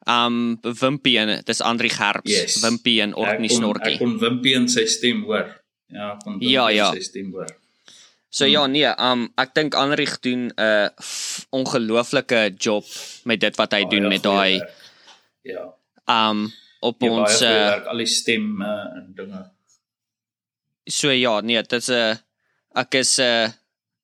[0.07, 2.61] um Wimpy en dis Andri Gerbs, Yes.
[2.63, 3.93] Wimpy en Orkney Snorkie.
[3.93, 5.51] Ek kon Wimpy in sy stem hoor.
[5.89, 6.91] Ja, kon Ja, ja.
[6.93, 7.47] sy stem hoor.
[8.29, 10.89] So ja, nee, um ek dink Anrich doen 'n uh,
[11.49, 12.85] ongelooflike job
[13.23, 14.73] met dit wat hy Baie doen met goeie daai werk.
[15.43, 15.63] Ja.
[16.29, 19.45] um op Ja, ons baie goeie uh, werk, al die stemme en dinge.
[20.87, 22.15] so ja, nee, dit is 'n uh,
[22.75, 23.49] ek is 'n uh,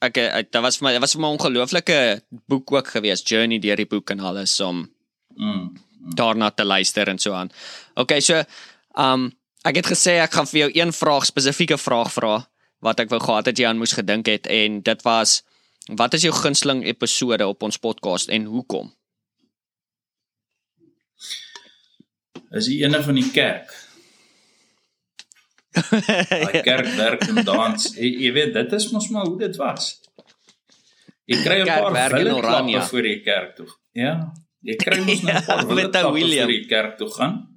[0.01, 3.59] ek uh, dit was vir my dit was vir my ongelooflike boek ook geweest, journey
[3.59, 4.89] deur die boek en alles om
[5.35, 5.73] Mm.
[6.15, 7.49] daarna te luister en so aan.
[7.95, 8.43] Okay, so
[8.95, 9.31] um
[9.63, 12.47] ek het gesê ek gaan vir jou een vraag spesifieke vraag vra
[12.83, 15.41] wat ek wou gehad het jy aan moes gedink het en dit was
[15.99, 18.91] wat is jou gunsteling episode op ons podcast en hoekom?
[22.53, 23.71] Is die ene van die kerk.
[26.29, 27.87] Daai kerkwerk en dans.
[27.97, 29.87] Jy, jy weet, dit is mos maar hoe dit was.
[31.25, 32.81] Jy kry 'n paar wille Oranje.
[32.91, 33.67] voor die kerk toe.
[33.91, 34.33] Ja.
[34.61, 36.43] Jy kry mos nou 'n Ja, paar klappe William.
[36.45, 37.52] voor die kerk toe gaan.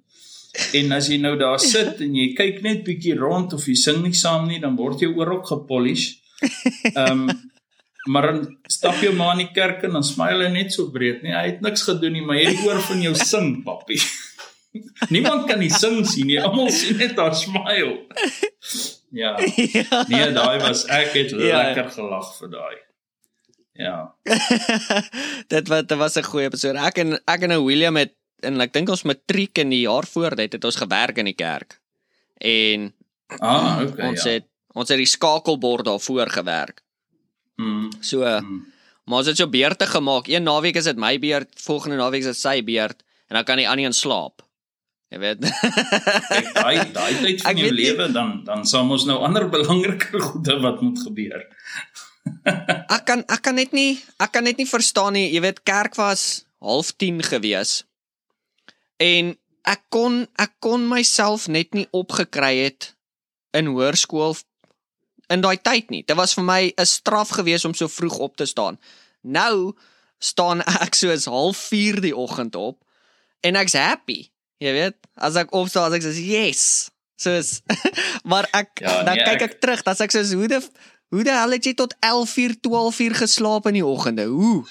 [0.72, 4.02] En as jy nou daar sit en jy kyk net bietjie rond of jy sing
[4.02, 6.14] nie saam nie, dan word jou oor ook gepolish.
[6.94, 7.30] Ehm um,
[8.12, 11.22] maar dan stap jy maar in die kerk en dan smile hy net so breed,
[11.26, 13.98] nee, hy het niks gedoen nie, maar jy het oor van jou sing, papi.
[15.14, 16.36] Niemand kan die sing sien nie.
[16.40, 18.06] Almal sien net haar smile.
[19.10, 19.34] Ja.
[20.12, 21.62] Nee, daai was ek het Ja.
[21.62, 22.76] lekker gelag vir daai.
[23.76, 23.96] Ja.
[25.48, 26.78] dit wat dit was 'n goeie episode.
[26.78, 28.12] Ek en ek en 'n William het
[28.42, 31.34] en ek dink ons matriek in die jaar voor dit het ons gewerk in die
[31.38, 31.78] kerk.
[32.40, 32.92] En
[33.40, 34.08] Ah, okay.
[34.08, 34.30] ons ja.
[34.38, 34.44] het
[34.76, 36.82] ons het die skakelbord daarvoor gewerk.
[37.56, 38.58] Mm, So mm.
[39.06, 40.28] maar ons het so beurte gemaak.
[40.28, 43.56] Een naweek is dit my beurt, volgende naweek is dit sy beurt en dan kan
[43.56, 44.42] die ander een slaap.
[45.10, 45.38] Jy weet.
[45.40, 49.18] Kyk, daai daai tyd Ek van jou weet nie- lewe dan dan sal ons nou
[49.24, 51.46] ander belangriker goede wat moet gebeur.
[52.90, 55.30] ek kan ek kan net nie ek kan net nie verstaan nie.
[55.32, 57.85] Jy weet kerk was half 10 gewees.
[58.96, 59.36] En
[59.66, 62.94] ek kon ek kon myself net nie opgekry het
[63.56, 64.36] in hoërskool
[65.32, 66.04] in daai tyd nie.
[66.06, 68.78] Dit was vir my 'n straf gewees om so vroeg op te staan.
[69.22, 69.74] Nou
[70.18, 72.82] staan ek soos half 4 die oggend op
[73.42, 74.30] en ek's happy.
[74.58, 76.90] Jy weet, as ek opstaan, as ek sê yes.
[77.16, 77.60] Soos
[78.30, 80.60] maar ek Ja, dan nee, kyk ek- ek terug, dan sê ek soos hoe die
[81.10, 84.24] hoe die hel het jy tot 11 uur, 12 uur geslaap in die oggende?
[84.26, 84.64] Hoe?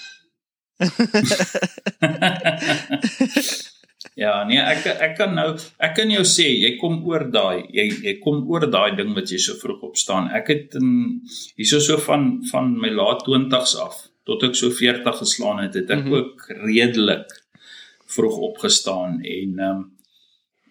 [4.16, 5.48] ja, nee, ek ek kan nou
[5.82, 9.32] ek kan jou sê jy kom oor daai jy jy kom oor daai ding wat
[9.32, 10.30] jy so vroeg opstaan.
[10.36, 10.92] Ek het in
[11.58, 15.90] hierso so van van my laat 20's af tot ek so 40 geslaan het, het
[15.90, 16.06] ek mm.
[16.06, 16.16] -hmm.
[16.16, 17.36] ook redelik
[18.16, 19.84] vroeg opgestaan en ehm um,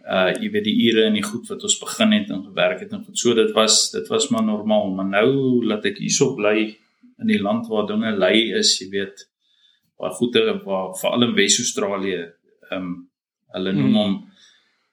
[0.06, 2.92] uh jy weet die ure en die goed wat ons begin het en gewerk het
[2.94, 3.18] en goed.
[3.18, 5.30] So dit was dit was maar normaal, maar nou
[5.66, 6.78] laat ek hierso bly
[7.22, 9.28] in die land waar dinge lei is, jy weet,
[9.98, 12.22] waar goeie waar veral in Wes-Australië
[12.70, 12.96] ehm um,
[13.54, 13.96] hulle noem Hmm.
[13.96, 14.32] hom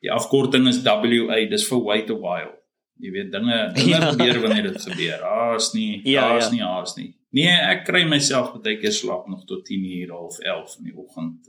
[0.02, 2.52] die afkorting is WA, dis vir wait a while.
[3.00, 4.10] Jy weet dinge dinge Ja.
[4.10, 5.18] gebeur wanneer dit gebeur.
[5.20, 6.50] Daar's nie Ja, daar's ja.
[6.50, 7.14] nie haas nie.
[7.32, 10.96] Nee, ek kry myself baie keer slaap nog tot 10 uur half 11 in die
[10.96, 11.48] oggend.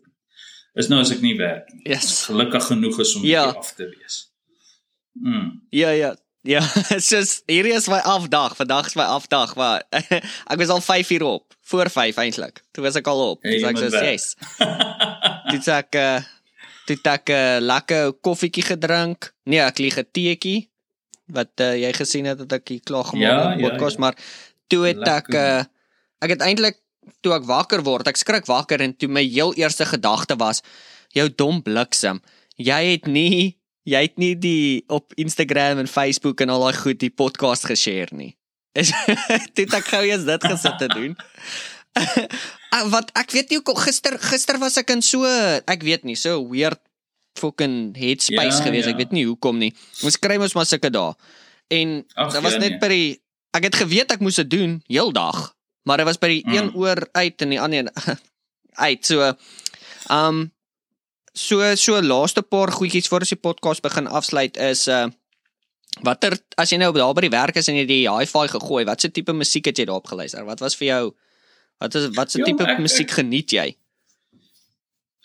[0.76, 1.84] Is nou as ek nie werk nie.
[1.94, 2.26] Yes.
[2.26, 3.44] Gelukkig genoeg is om Ja.
[3.52, 4.32] af te wees.
[5.14, 5.62] Mm.
[5.70, 6.16] Ja ja.
[6.46, 6.60] Ja,
[7.10, 8.56] soos hierdie is my afdag.
[8.56, 9.84] Vandag is my afdag, maar
[10.52, 11.54] ek was al 5 uur op.
[11.62, 12.64] Voor 5 eintlik.
[12.72, 13.44] Toe was ek al op.
[13.44, 14.04] Hey, ek werk.
[14.12, 14.36] yes.
[15.52, 16.20] Dit ek uh
[16.88, 19.34] dit ek 'n uh, lekker koffietjie gedrink.
[19.46, 20.70] Nee, ek lieg 'n teetjie
[21.32, 24.02] wat uh, jy gesien het dat ek hier klaar gemaak Ja, het ja, podcast, ja.
[24.02, 24.16] maar
[24.68, 25.60] toe het ek Lekker.
[25.60, 25.64] uh
[26.24, 26.78] ek het eintlik
[27.22, 30.62] toe ek wakker word, ek skrik wakker en toe my heel eerste gedagte was
[31.12, 32.22] jou dom bliksem.
[32.56, 37.00] Jy het nie jy het nie die op Instagram en Facebook en al daai goed
[37.00, 38.38] die podcast geshare nie.
[38.74, 38.92] Is
[39.54, 41.16] toe het ek gou eers dit gesit te doen.
[42.74, 46.40] Ah, wat ek weet nie gister gister was ek in so ek weet nie so
[46.50, 46.80] weird
[47.38, 48.86] fucking headspace Ja, gewees.
[48.86, 48.92] ja.
[48.94, 49.72] Ek weet nie hoekom nie.
[50.06, 51.14] Ons kry mos maar sulke dae.
[51.74, 52.80] En Ag, dit was ja, net nee.
[52.82, 53.10] by die
[53.54, 55.54] ek het geweet ek moes dit doen heeldag,
[55.86, 56.54] maar dit was by die Mm.
[56.58, 57.90] een oor uit en die ander
[58.90, 59.06] uit.
[59.06, 59.34] So
[60.10, 60.50] um
[61.34, 65.08] so so laaste paar goedjies voor ons die podcast begin afsluit is uh
[66.02, 69.12] watter as jy nou daar by die werk is en jy die hi-fi gegooi, watse
[69.14, 70.42] tipe musiek het jy daarop geluister?
[70.46, 71.04] Wat was vir jou
[71.84, 73.76] wat is watse Ja, tipe ek- musiek geniet jy?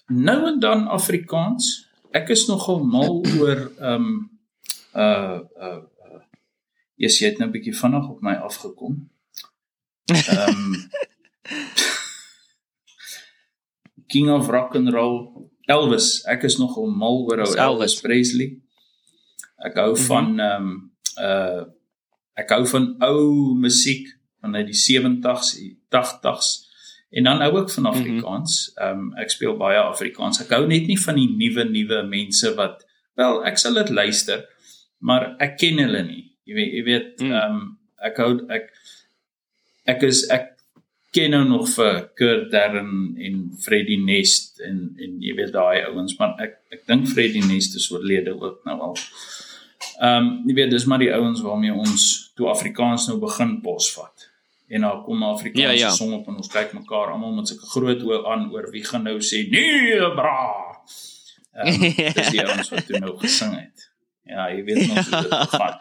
[0.09, 1.85] nou en dan Afrikaans.
[2.17, 4.31] Ek is nogal mal oor ehm um,
[4.95, 5.83] uh uh
[6.99, 8.97] Yes, jy het nou 'n bietjie vinnig op my afgekom.
[10.11, 10.91] Ehm um,
[14.09, 16.23] King of Rock and Roll Elvis.
[16.27, 17.61] Ek is nogal mal oor ou Elvis.
[17.67, 18.49] Elvis Presley.
[19.63, 20.07] Ek hou mm -hmm.
[20.07, 21.65] van ehm um, uh
[22.39, 24.07] ek hou van ou musiek
[24.41, 25.57] van uit die 70s,
[25.95, 26.69] 80s.
[27.11, 27.93] En dan hou ek van mhm.
[27.93, 28.59] Afrikaans.
[28.77, 30.43] Ehm um, ek speel baie Afrikaans.
[30.45, 32.85] Ek hou net nie van die nuwe nuwe mense wat
[33.19, 34.45] wel, ek sal dit luister,
[35.03, 36.23] maar ek ken hulle nie.
[36.49, 37.33] Jy weet, jy weet mm.
[37.33, 37.67] ehm um,
[38.09, 38.71] ek hou ek
[39.89, 40.55] ek is ek
[41.17, 46.15] ken nou nog vir Kurt Darren en Freddie Nest en en jy weet daai ouens,
[46.21, 48.97] maar ek ek dink Freddie Nest is oorlede ook nou al.
[49.99, 54.18] Ehm um, jy weet dis maar die ouens waarmee ons toe Afrikaans nou begin posvat
[54.69, 55.91] en dan kom Afrikaanse ja, ja.
[55.91, 59.07] song op en ons kyk mekaar almal met sulke groot oë aan oor wie gaan
[59.09, 60.41] nou sê nee bra.
[61.59, 61.79] Um,
[62.19, 63.87] dis die ouens wat toe nou gesing het.
[64.29, 65.79] Ja, jy weet nog hoe dit gaan.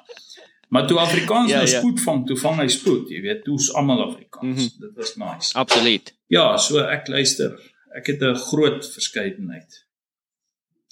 [0.67, 1.79] Maar toe Afrikaans ja, nou ja.
[1.79, 4.47] spoed vang, toe vang hy spoed, jy weet, toe's almal Afrikaans.
[4.47, 4.85] Mm -hmm.
[4.85, 5.53] Dit was nice.
[5.53, 6.13] Absoluut.
[6.27, 7.59] Ja, so ek luister.
[7.95, 9.85] Ek het 'n groot verskeidenheid.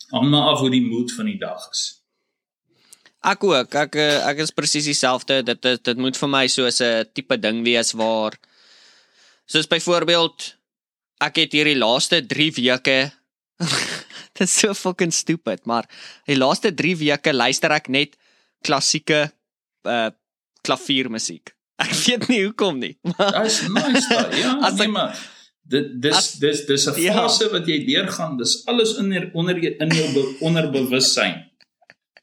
[0.09, 2.04] Hang maar af hoe die mood van die dag is.
[3.25, 3.75] Ek ook.
[3.75, 5.41] Ek eh, ek is presies dieselfde.
[5.45, 8.37] Dit dit dit moet vir my so 'n tipe ding wees waar
[9.45, 10.55] soos byvoorbeeld
[11.21, 13.11] ek het hierdie laaste 3 weke
[14.35, 15.87] dit is so fucking stupid, maar
[16.27, 18.17] die laaste 3 weke luister ek net
[18.65, 19.31] klassieke
[19.85, 20.11] uh
[20.65, 21.51] klaviermusiek.
[21.83, 22.95] Ek weet nie hoekom nie.
[23.03, 24.31] Dis nice daai.
[24.39, 25.11] Ja, as nee, ek, maar
[25.61, 27.13] dit dis dis dis 'n ja.
[27.13, 27.51] fase ja.
[27.53, 28.33] wat jy deurgaan.
[28.39, 31.35] Dis alles in onder in jou onderbewussyn.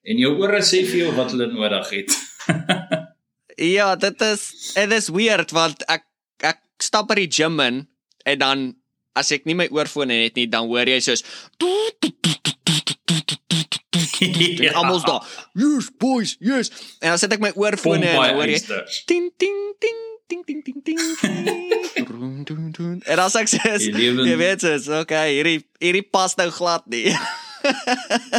[0.03, 2.16] En jou ore sê vir jou wat hulle nodig het.
[3.76, 6.07] ja, dit is it is weird want ek
[6.42, 7.84] ek stap by die gym in
[8.26, 8.64] en dan
[9.14, 11.22] as ek nie my oorfone het nie, dan hoor jy soos
[14.22, 14.72] Ja.
[14.78, 15.50] Almoes daar.
[15.53, 16.70] Yes, boys, yes.
[16.98, 18.61] En dan sit ek my oorfone en hoor jy
[19.11, 20.00] ting ting ting
[20.30, 21.00] ting ting ting ting.
[23.03, 27.11] En as ek sê, jy weet dit, okay, hierdie hierdie pas nou glad nie.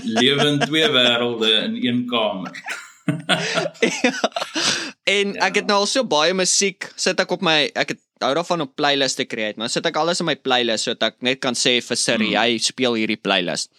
[0.03, 2.57] Lewe in twee wêrelde in een kamer.
[4.03, 4.13] ja.
[5.03, 5.47] En ja.
[5.49, 8.63] ek het nou al so baie musiek sit ek op my ek het hou daarvan
[8.63, 11.57] om playlists te create, maar sit ek alles in my playlist sodat ek net kan
[11.57, 12.39] sê vir Siri, hmm.
[12.39, 13.73] hy speel hierdie playlist.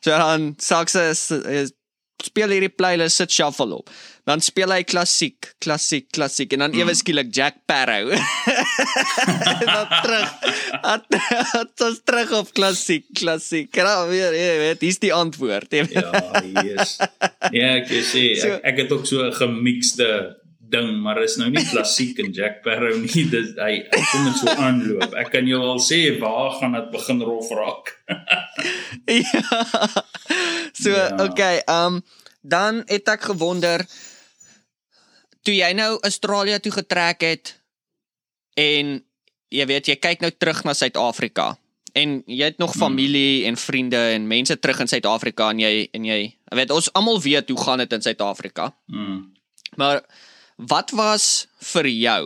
[0.00, 1.28] So dan sukses
[2.24, 3.90] speel hierdie playlist sit shuffle op.
[4.28, 6.82] Dan speel hy klassiek, klassiek, klassiek en dan mm.
[6.82, 8.12] ewe skielik Jack Sparrow.
[9.74, 10.34] dan terug.
[11.54, 13.72] Dit is terug op klassiek, klassiek.
[13.74, 15.72] Dan weer, jy weet, hier's die antwoord.
[15.72, 16.06] ja,
[16.62, 16.98] yes.
[17.50, 20.10] Ja, ek sê ek, ek het ook so 'n gemixte
[20.70, 23.24] ding, maar is nou nie klassiek en Jack Sparrow nie.
[23.32, 25.16] Dis hy, hy kom net so aanloop.
[25.20, 27.92] Ek kan jou al sê waar gaan dit begin rof raak.
[29.20, 29.44] ja.
[30.72, 31.10] So, ja.
[31.24, 32.00] okay, um,
[32.40, 33.84] dan het ek gewonder
[35.44, 37.54] toe jy nou Australië toe getrek het
[38.60, 39.00] en
[39.50, 41.54] jy weet jy kyk nou terug na Suid-Afrika
[41.98, 42.80] en jy het nog hmm.
[42.80, 46.20] familie en vriende en mense terug in Suid-Afrika en jy en jy
[46.54, 48.70] weet ons almal weet hoe gaan dit in Suid-Afrika.
[48.90, 49.18] Mm.
[49.78, 50.02] Maar
[50.68, 52.22] wat was vir jou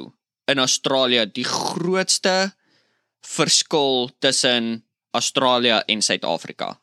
[0.50, 2.54] in Australië die grootste
[3.24, 6.74] verskil tussen Australië en Suid-Afrika?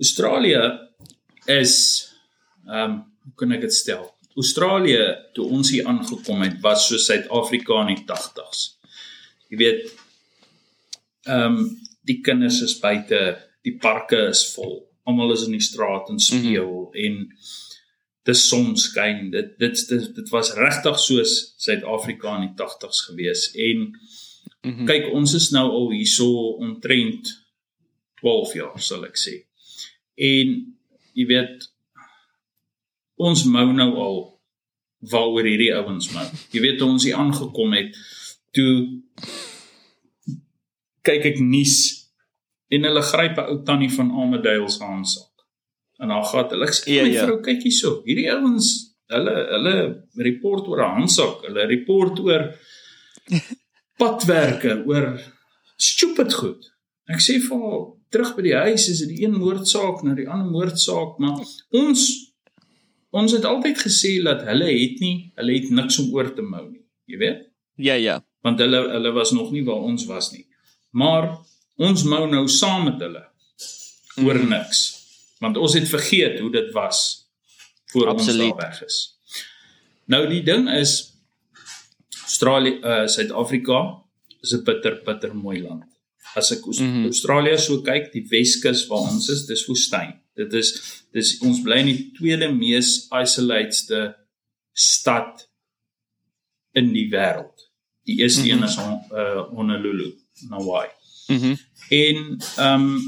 [0.00, 0.62] Australië
[1.46, 1.74] is
[2.66, 4.06] ehm um, hoe kan ek dit stel?
[4.40, 5.02] Australië
[5.36, 8.62] toe ons hier aangekom het was so Suid-Afrika in die 80s.
[9.52, 9.82] Jy weet
[11.28, 11.64] ehm um,
[12.08, 14.80] die kinders is buite, die parke is vol.
[15.04, 17.04] Almal is in die straat en speel mm -hmm.
[17.04, 17.36] en
[18.28, 19.30] die son skyn.
[19.30, 24.86] Dit dit dit, dit was regtig soos Suid-Afrika in die 80s gewees en mm -hmm.
[24.86, 27.32] kyk ons is nou al hierso omtrent
[28.20, 29.44] 12 jaar sal ek sê.
[30.14, 30.76] En
[31.14, 31.70] jy weet
[33.16, 34.18] ons mou nou al
[35.00, 36.26] waaroor hierdie ouens mou.
[36.52, 37.96] Jy weet ons hier aangekom het
[38.52, 38.88] toe
[41.06, 41.76] kyk ek nuus
[42.70, 45.29] en hulle gryp 'n ou tannie van Armadale se handsak.
[46.00, 47.26] En haar gat, hulle sê ja, ja.
[47.28, 47.98] vrou kyk hierso.
[48.06, 48.70] Hierdie ouens
[49.10, 49.74] hulle hulle
[50.24, 52.46] report oor 'n handsak, hulle report oor
[54.00, 55.20] padwerke, oor
[55.76, 56.70] stupid goed.
[57.10, 57.80] Ek sê vir haar
[58.14, 61.42] terug by die huis is dit een moordsaak na die ander moordsaak, maar
[61.82, 62.02] ons
[63.10, 66.62] ons het altyd gesê dat hulle het nie, hulle het niks om oor te mou
[66.68, 66.84] nie.
[67.10, 67.40] Jy weet?
[67.82, 68.20] Ja, ja.
[68.46, 70.46] Want hulle hulle was nog nie waar ons was nie.
[70.94, 71.32] Maar
[71.76, 73.24] ons mou nou saam met hulle
[74.22, 74.48] oor mm.
[74.54, 74.99] niks.
[75.40, 77.28] Want ons het vergeet hoe dit was
[77.92, 78.52] voor Absoluut.
[78.52, 78.98] ons daar weg is.
[80.10, 80.96] Nou die ding is
[82.22, 83.80] Australië, uh Suid-Afrika
[84.40, 85.90] is 'n bitter bitter mooi land.
[86.34, 87.04] as ek mm -hmm.
[87.04, 90.14] Australië so kyk, die Weskus waar ons is, dis woestyn.
[90.34, 90.68] Dit is
[91.12, 94.14] dis ons bly in die tweede mees isolatedste
[94.72, 95.48] stad
[96.72, 97.66] in die wêreld.
[98.06, 98.62] Die eerste mm -hmm.
[98.62, 98.76] een is
[99.12, 100.14] uh, Honolulu,
[100.50, 100.90] Hawaii.
[101.28, 101.46] Mhm.
[101.46, 101.58] Mm
[101.90, 103.00] en ehm um,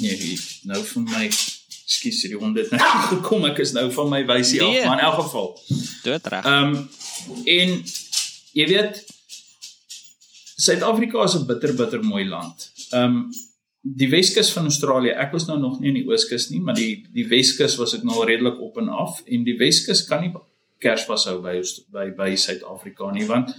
[0.00, 0.38] nee,
[0.68, 1.28] nou vir my
[1.90, 4.84] skus die hond het nou gekom ek is nou van my wysie af, nee.
[4.86, 5.48] maar in elk geval.
[6.06, 6.44] Dood reg.
[6.44, 6.88] Ehm um,
[7.44, 7.76] en
[8.56, 9.04] jy weet
[10.60, 12.70] Suid-Afrika is 'n bitter bitter mooi land.
[12.90, 13.30] Ehm um,
[13.80, 17.06] die Weskus van Australië, ek was nou nog nie in die Ooskus nie, maar die
[17.12, 20.32] die Weskus was ek nou redelik op en af en die Weskus kan nie
[20.80, 21.60] Kersfees hou by
[21.92, 23.54] by by Suid-Afrika nie want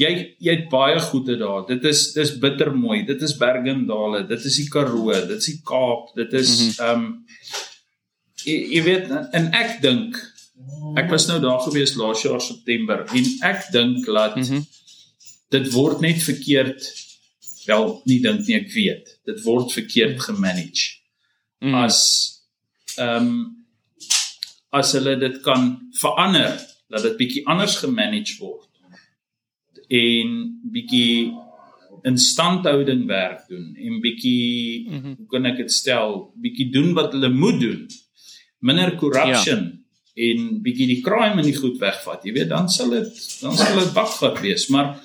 [0.00, 1.64] jy jy het baie goede daar.
[1.68, 3.04] Dit is dis bitter mooi.
[3.06, 6.86] Dit is Bergendale, dit is die Karoo, dit is die Kaap, dit is mhm.
[6.86, 7.10] ehm mm um,
[8.44, 10.18] jy, jy weet en ek dink
[11.00, 14.66] ek was nou daar gewees laas jaar September en ek dink dat mm -hmm.
[15.56, 16.84] dit word net verkeerd
[17.66, 19.18] wel nie dink nie ek weet.
[19.24, 21.00] Dit word verkeerd gemanage.
[21.60, 21.74] Mm.
[21.74, 21.98] As
[22.98, 23.32] ehm um,
[24.74, 26.58] as hulle dit kan verander
[26.90, 28.66] dat dit bietjie anders gemanage word
[29.94, 30.36] en
[30.74, 31.32] bietjie
[32.04, 35.14] instandhouding werk doen en bietjie mm -hmm.
[35.18, 37.86] hoe kan ek dit stel bietjie doen wat hulle moet doen
[38.58, 40.30] minder corruption ja.
[40.30, 43.78] en bietjie die crime in die goed wegvat jy weet dan sal dit dan sal
[43.78, 44.96] dit bakgat wees maar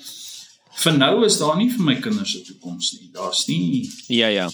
[0.80, 4.50] vir nou is daar nie vir my kinders se toekoms nie daar's nie ja ja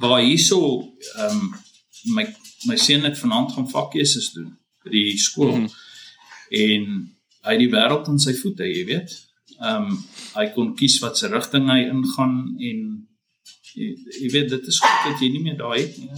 [0.00, 0.60] waar hierso
[1.16, 1.54] ehm um,
[2.04, 2.26] my
[2.64, 4.52] my seun het vanaand gaan vakkeuses doen
[4.84, 5.56] by die skool.
[5.56, 5.72] Mm -hmm.
[6.48, 6.82] En
[7.40, 9.23] hy het die wêreld in sy voete, jy weet.
[9.60, 9.98] Ehm um,
[10.34, 12.78] hy kon kies wat se rigting hy ingaan en
[13.74, 13.90] jy,
[14.20, 16.10] jy weet dit is goed dat jy nie meer daai het nie.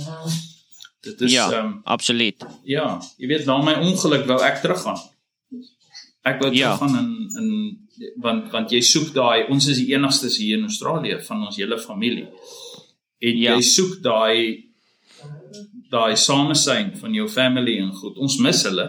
[1.07, 2.47] Dit is ja, um, absoluut.
[2.67, 2.87] Ja,
[3.21, 4.99] jy weet na my ongeluk wou ek teruggaan.
[6.27, 6.75] Ek wou ja.
[6.75, 7.11] teruggaan in
[7.43, 7.51] in
[8.25, 11.79] want want jy soek daai ons is die enigstes hier in Australië van ons hele
[11.81, 12.27] familie.
[13.23, 13.55] En ja.
[13.55, 14.65] jy soek daai
[15.91, 18.17] daai samesyn van jou family en goed.
[18.17, 18.89] Ons mis hulle.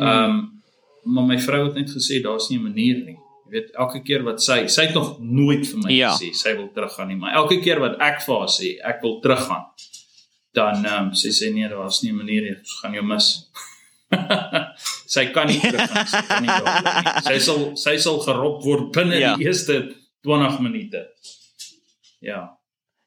[0.00, 0.46] Ehm um,
[1.10, 3.16] maar my vrou het net gesê daar's nie 'n manier nie.
[3.50, 6.12] Jy weet elke keer wat sy sy het nog nooit vir my ja.
[6.14, 9.16] gesê sy wil teruggaan nie, maar elke keer wat ek vir haar sê ek wil
[9.24, 9.64] teruggaan,
[10.54, 12.54] dan ehm um, sê sy nee, daar's nie 'n manier nie.
[12.54, 13.28] Ons gaan jou mis.
[15.14, 16.06] sy kan nie teruggaan.
[16.06, 17.22] Sy kan nie daar.
[17.26, 19.34] Sy sal sy sal gerop word binne ja.
[19.34, 19.82] die eerste
[20.22, 21.08] 20 minute.
[22.22, 22.54] Ja.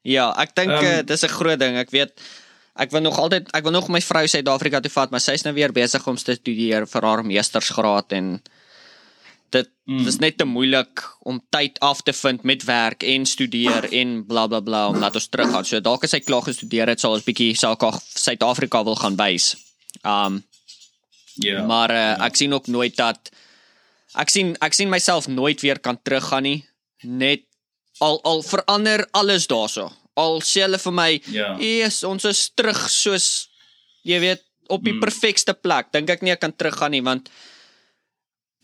[0.04, 1.80] Ja, ek dink um, uh, dis 'n groot ding.
[1.80, 2.12] Ek weet
[2.76, 5.54] ek wil nog altyd ek wil nog my vrou Suid-Afrika toe vat, maar sy's nou
[5.56, 8.42] weer besig om te studeer vir haar meestersgraad en
[9.54, 10.02] dit mm.
[10.06, 14.60] dis net te moeilik om tyd af te vind met werk en studeer en blablabla
[14.60, 15.66] bla, bla, om laat ons teruggaan.
[15.68, 19.18] So dalk as sy klaar gestudeer het, sal ons bietjie saak af Suid-Afrika wil gaan
[19.20, 19.54] wys.
[20.02, 20.42] Um
[21.34, 21.56] ja.
[21.56, 22.22] Yeah, maar uh, yeah.
[22.28, 23.32] ek sien ook nooit dat
[24.22, 26.60] ek sien ek sien myself nooit weer kan teruggaan nie.
[27.02, 27.42] Net
[28.04, 31.54] al al verander alles daarso al sê hulle vir my, ja.
[31.58, 33.48] "Eers, ons is terug soos
[34.06, 35.02] jy weet op die mm.
[35.02, 37.30] perfekste plek." Dink ek nie ek kan teruggaan nie want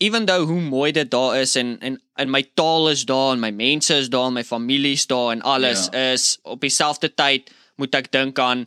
[0.01, 3.39] even though hoe mooi dit daar is en en en my taal is daar en
[3.39, 6.11] my mense is daar en my familie is daar en alles ja.
[6.11, 8.65] is op dieselfde tyd moet ek dink aan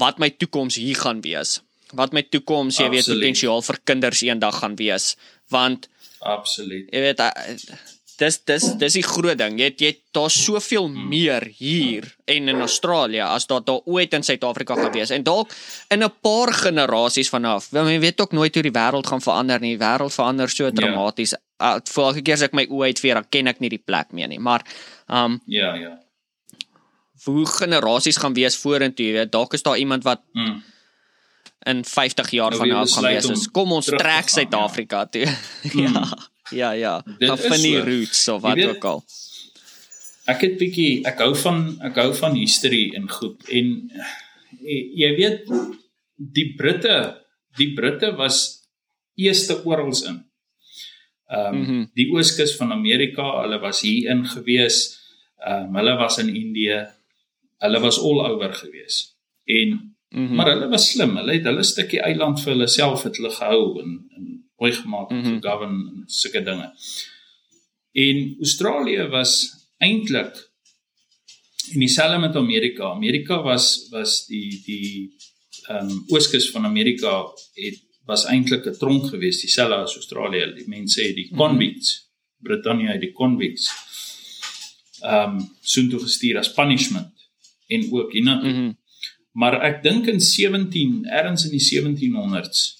[0.00, 1.58] wat my toekoms hier gaan wees.
[1.96, 3.06] Wat my toekoms, jy Absoluut.
[3.06, 5.14] weet, potensiaal vir kinders eendag gaan wees.
[5.48, 5.88] Want
[6.18, 6.88] Absoluut.
[6.92, 7.22] Jy weet
[8.18, 9.58] dis dis dis die groot ding.
[9.60, 14.76] Jy jy daar's soveel meer hier en in Australië as wat daar ooit in Suid-Afrika
[14.78, 15.54] gewees en dalk
[15.94, 17.70] in 'n paar generasies vanaf.
[17.70, 19.76] Want jy weet ook nooit hoe die wêreld gaan verander nie.
[19.76, 20.70] Die wêreld verander so ja.
[20.70, 21.30] dramaties.
[21.30, 21.76] Yeah.
[21.76, 24.28] Uh, Volgende keer as ek my oë uitveer, dan ken ek nie die plek meer
[24.28, 24.38] nie.
[24.38, 24.64] Maar
[25.08, 25.98] um ja, ja.
[27.24, 30.62] Hoe generasies gaan wees vorentoe, jy weet, dalk is daar iemand wat mm.
[31.66, 33.48] in 50 jaar nou, van nou gaan wees.
[33.50, 35.06] Kom ons trek Suid-Afrika ja.
[35.06, 35.26] toe.
[35.74, 35.88] ja.
[35.88, 36.37] Mm.
[36.50, 37.04] Ja, ja.
[37.18, 37.84] Van van die so.
[37.84, 39.02] roots of wat weet, ook al.
[40.28, 43.74] Ek het bietjie ek hou van ek hou van history en goed en
[44.60, 45.48] jy weet
[46.18, 47.24] die Britte,
[47.56, 48.64] die Britte was
[49.14, 50.24] eerste oral in.
[51.28, 51.90] Ehm um, mm -hmm.
[51.94, 54.98] die ooskus van Amerika, hulle was hier in gewees.
[55.38, 56.86] Ehm um, hulle was in Indië.
[57.58, 59.16] Hulle was all over gewees.
[59.44, 59.68] En
[60.08, 60.34] mm -hmm.
[60.34, 61.16] maar hulle was slim.
[61.16, 65.10] Hulle het hulle stukkie eiland vir hulle self het hulle gehou en, en mooi gemaak
[65.10, 65.40] mm -hmm.
[65.40, 66.72] te govern en sulke dinge.
[67.92, 69.32] En Australië was
[69.78, 70.48] eintlik
[71.72, 72.84] en dieselfde met Amerika.
[72.84, 75.16] Amerika was was die die
[75.66, 80.54] ehm um, ooskus van Amerika het was eintlik 'n tronk geweest, dieselfde as Australië.
[80.54, 81.36] Die mense sê die mhm.
[81.36, 82.46] convicts, mm -hmm.
[82.46, 83.70] Britannia die convicts.
[85.00, 87.12] Ehm um, soontoe gestuur as punishment
[87.66, 88.50] en ook hiernatoe.
[88.50, 88.76] Mm -hmm.
[89.32, 92.77] Maar ek dink in 17 ergens in die 1700s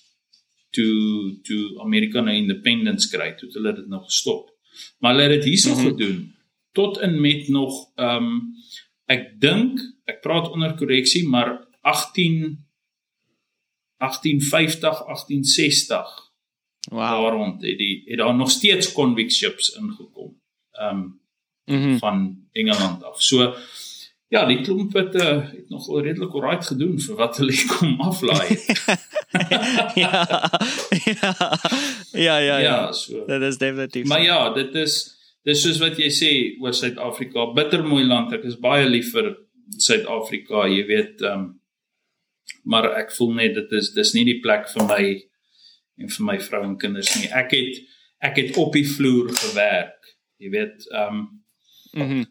[0.71, 4.51] toe toe Amerika nou independence kry, toe hulle dit nou gestop.
[4.99, 5.89] Maar hulle het dit hierso mm -hmm.
[5.89, 6.19] gedoen
[6.73, 8.55] tot en met nog ehm um,
[9.07, 12.67] ek dink ek praat onder korreksie, maar 18
[13.99, 16.29] 1850 1860
[16.91, 17.01] Wow.
[17.01, 20.41] Daar rond het die het daar nog steeds convict ships ingekom.
[20.71, 21.21] Ehm um,
[21.65, 21.99] mm -hmm.
[21.99, 23.23] van Engeland af.
[23.23, 23.55] So
[24.29, 28.57] ja, die klomp het uh, het nog redelik alright gedoen vir wat hulle kom aflaai.
[30.03, 30.25] ja.
[31.05, 31.33] Ja.
[32.13, 32.59] Ja, ja.
[32.59, 33.25] Ja, so.
[33.27, 34.07] Dit is definitief.
[34.07, 34.97] Maar ja, dit is
[35.49, 36.31] dis soos wat jy sê
[36.63, 38.33] oor Suid-Afrika, bittermooi land.
[38.37, 39.35] Ek is baie lief vir
[39.79, 41.55] Suid-Afrika, jy weet, ehm um,
[42.69, 45.05] maar ek voel net dit is dis nie die plek vir my
[46.01, 47.29] en vir my vrou en kinders nie.
[47.33, 47.79] Ek het
[48.25, 50.11] ek het op die vloer gewerk.
[50.43, 51.31] Jy weet, ehm um,
[51.93, 52.27] mm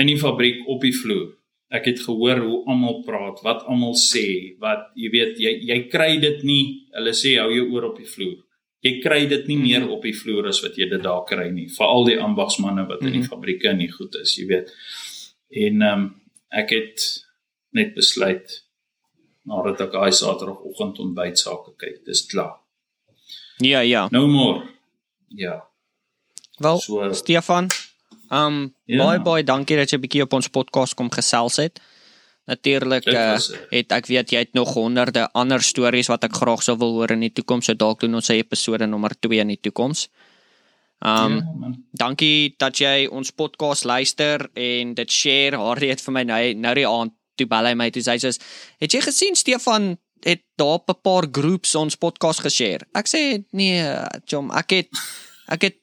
[0.00, 1.26] in die fabriek op die vloer.
[1.70, 6.16] Ek het gehoor hoe almal praat, wat almal sê, wat jy weet, jy jy kry
[6.22, 6.62] dit nie.
[6.96, 8.40] Hulle sê hou jou oor op die vloer.
[8.82, 11.50] Jy kry dit nie mm meer op die vloer as wat jy dit daar kry
[11.52, 11.68] nie.
[11.70, 13.30] Veral die ambagsmanne wat mm in die mhm.
[13.30, 14.72] fabrieke en nie goed is, jy weet.
[15.66, 16.08] En ehm um,
[16.50, 17.06] ek het
[17.78, 18.56] net besluit
[19.46, 22.56] nadat ek daai Saterdagoggend ontbyt sake kyk, dis klaar.
[23.62, 24.08] Ja, ja.
[24.10, 24.64] No more.
[25.28, 25.60] Ja.
[26.58, 27.70] Wel, so, Stefan,
[28.30, 29.04] um ja.
[29.04, 31.80] baie baie dankie dat jy bietjie op ons podcast kom gesels het.
[32.50, 33.36] Natuurlik uh,
[33.70, 37.14] het ek weet jy het nog honderde ander stories wat ek graag sou wil hoor
[37.14, 37.68] in die toekoms.
[37.68, 40.08] So dalk doen ons 'n episode nommer 2 in die toekoms.
[41.00, 45.56] Um ja, dankie dat jy ons podcast luister en dit share.
[45.56, 48.20] Haar het vir my nou nou die aand toe bel hy my toe sê hy
[48.20, 48.34] sê
[48.80, 52.86] het jy gesien Stefan het daar 'n paar groeps ons podcast geshare.
[52.94, 53.80] Ek sê nee,
[54.26, 54.88] Jom, ek het
[55.48, 55.79] ek het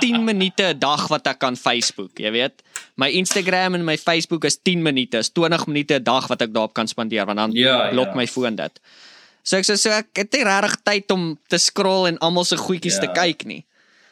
[0.00, 2.62] 10 minute 'n dag wat ek kan Facebook, jy weet.
[2.96, 6.52] My Instagram en my Facebook is 10 minute, is 20 minute 'n dag wat ek
[6.52, 8.14] daarop kan spandeer want dan ja, blok ja.
[8.14, 8.80] my foon dit.
[9.42, 12.56] So ek sê so ek het nie regtig tyd om te scroll en almal se
[12.56, 13.06] goedjies ja.
[13.06, 13.64] te kyk nie.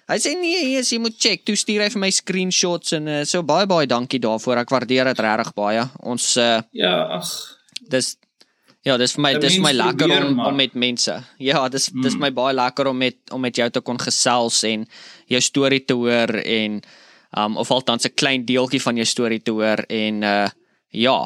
[0.08, 1.44] Hy sê nee, hier is jy moet check.
[1.44, 4.62] Toe stuur hy vir my screenshots en uh, so baie baie dankie daarvoor.
[4.64, 5.84] Ek waardeer dit regtig baie.
[6.00, 7.28] Ons uh, Ja, ag.
[7.92, 8.16] Dis
[8.86, 11.14] Ja, dis vir my dis vir my lekker om, om met mense.
[11.42, 12.02] Ja, dis mm.
[12.06, 14.86] dis my baie lekker om met om met jou te kon gesels en
[15.26, 16.80] jou storie te hoor en
[17.38, 20.48] um of althans 'n klein deeltjie van jou storie te hoor en uh
[20.90, 21.18] ja,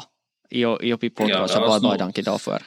[0.49, 1.53] jy jy op die podcast.
[1.53, 2.61] Ja, baie baie dankie daarvoor.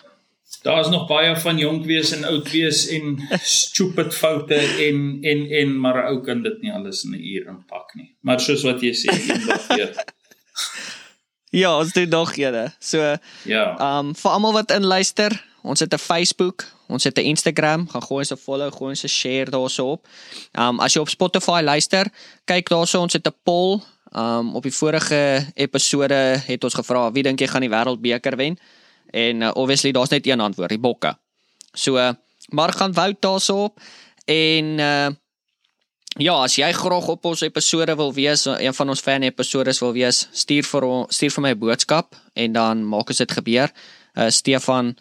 [0.62, 4.56] Daar's nog baie van jonk wees en oud wees en stupid foute
[4.86, 8.14] en en en maar ou kan dit nie alles in 'n uur inpak nie.
[8.20, 9.92] Maar soos wat jy sê, eendag weer.
[11.56, 12.72] Ja, ons doen nog eene.
[12.78, 13.16] So
[13.48, 13.64] ja.
[13.80, 15.32] Um vir almal wat inluister,
[15.64, 19.04] ons het 'n Facebook, ons het 'n Instagram, gaan gooi ons 'n follow, gooi ons
[19.04, 20.06] 'n share daarso op.
[20.52, 22.06] Um as jy op Spotify luister,
[22.44, 23.80] kyk daarso ons het 'n poll.
[24.12, 28.58] Um op die vorige episode het ons gevra wie dink jy gaan die wêreldbeker wen?
[29.10, 31.16] En uh, obviously daar's net een antwoord, die Bokke.
[31.72, 32.10] So uh,
[32.48, 33.80] maar gaan vote daarso op
[34.24, 35.08] en uh
[36.16, 39.92] Ja, as jy graag op ons episode wil wees, een van ons fan episodes wil
[39.92, 43.72] wees, stuur vir stuur vir my boodskap en dan maak ons dit gebeur.
[44.16, 44.94] Uh Stefan,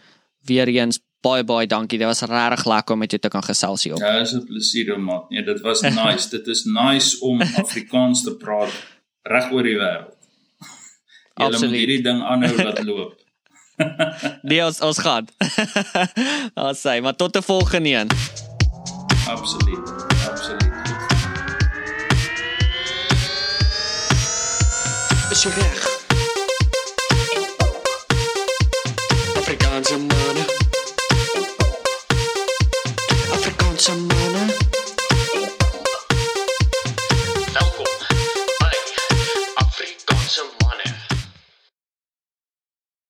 [0.44, 2.00] weer eens baie baie dankie.
[2.02, 3.96] Dit was regtig lekker om met jou te kan gesels hier.
[3.96, 5.30] Ja, dit is 'n plesier om maat.
[5.30, 6.30] Nee, dit was nice.
[6.30, 8.72] dit is nice om Afrikaans te praat
[9.24, 10.18] reg oor die wêreld.
[11.36, 13.16] Jy moet hierdie ding aanhou wat loop.
[14.50, 15.28] nee, ons ons gaan.
[16.68, 18.10] Ons sê, maar tot 'n volgende een.
[19.28, 20.15] Absoluut.
[25.46, 26.04] Je weg.
[29.38, 30.46] Afrikaanse mannen.
[33.32, 34.15] Afrikaanse mannen.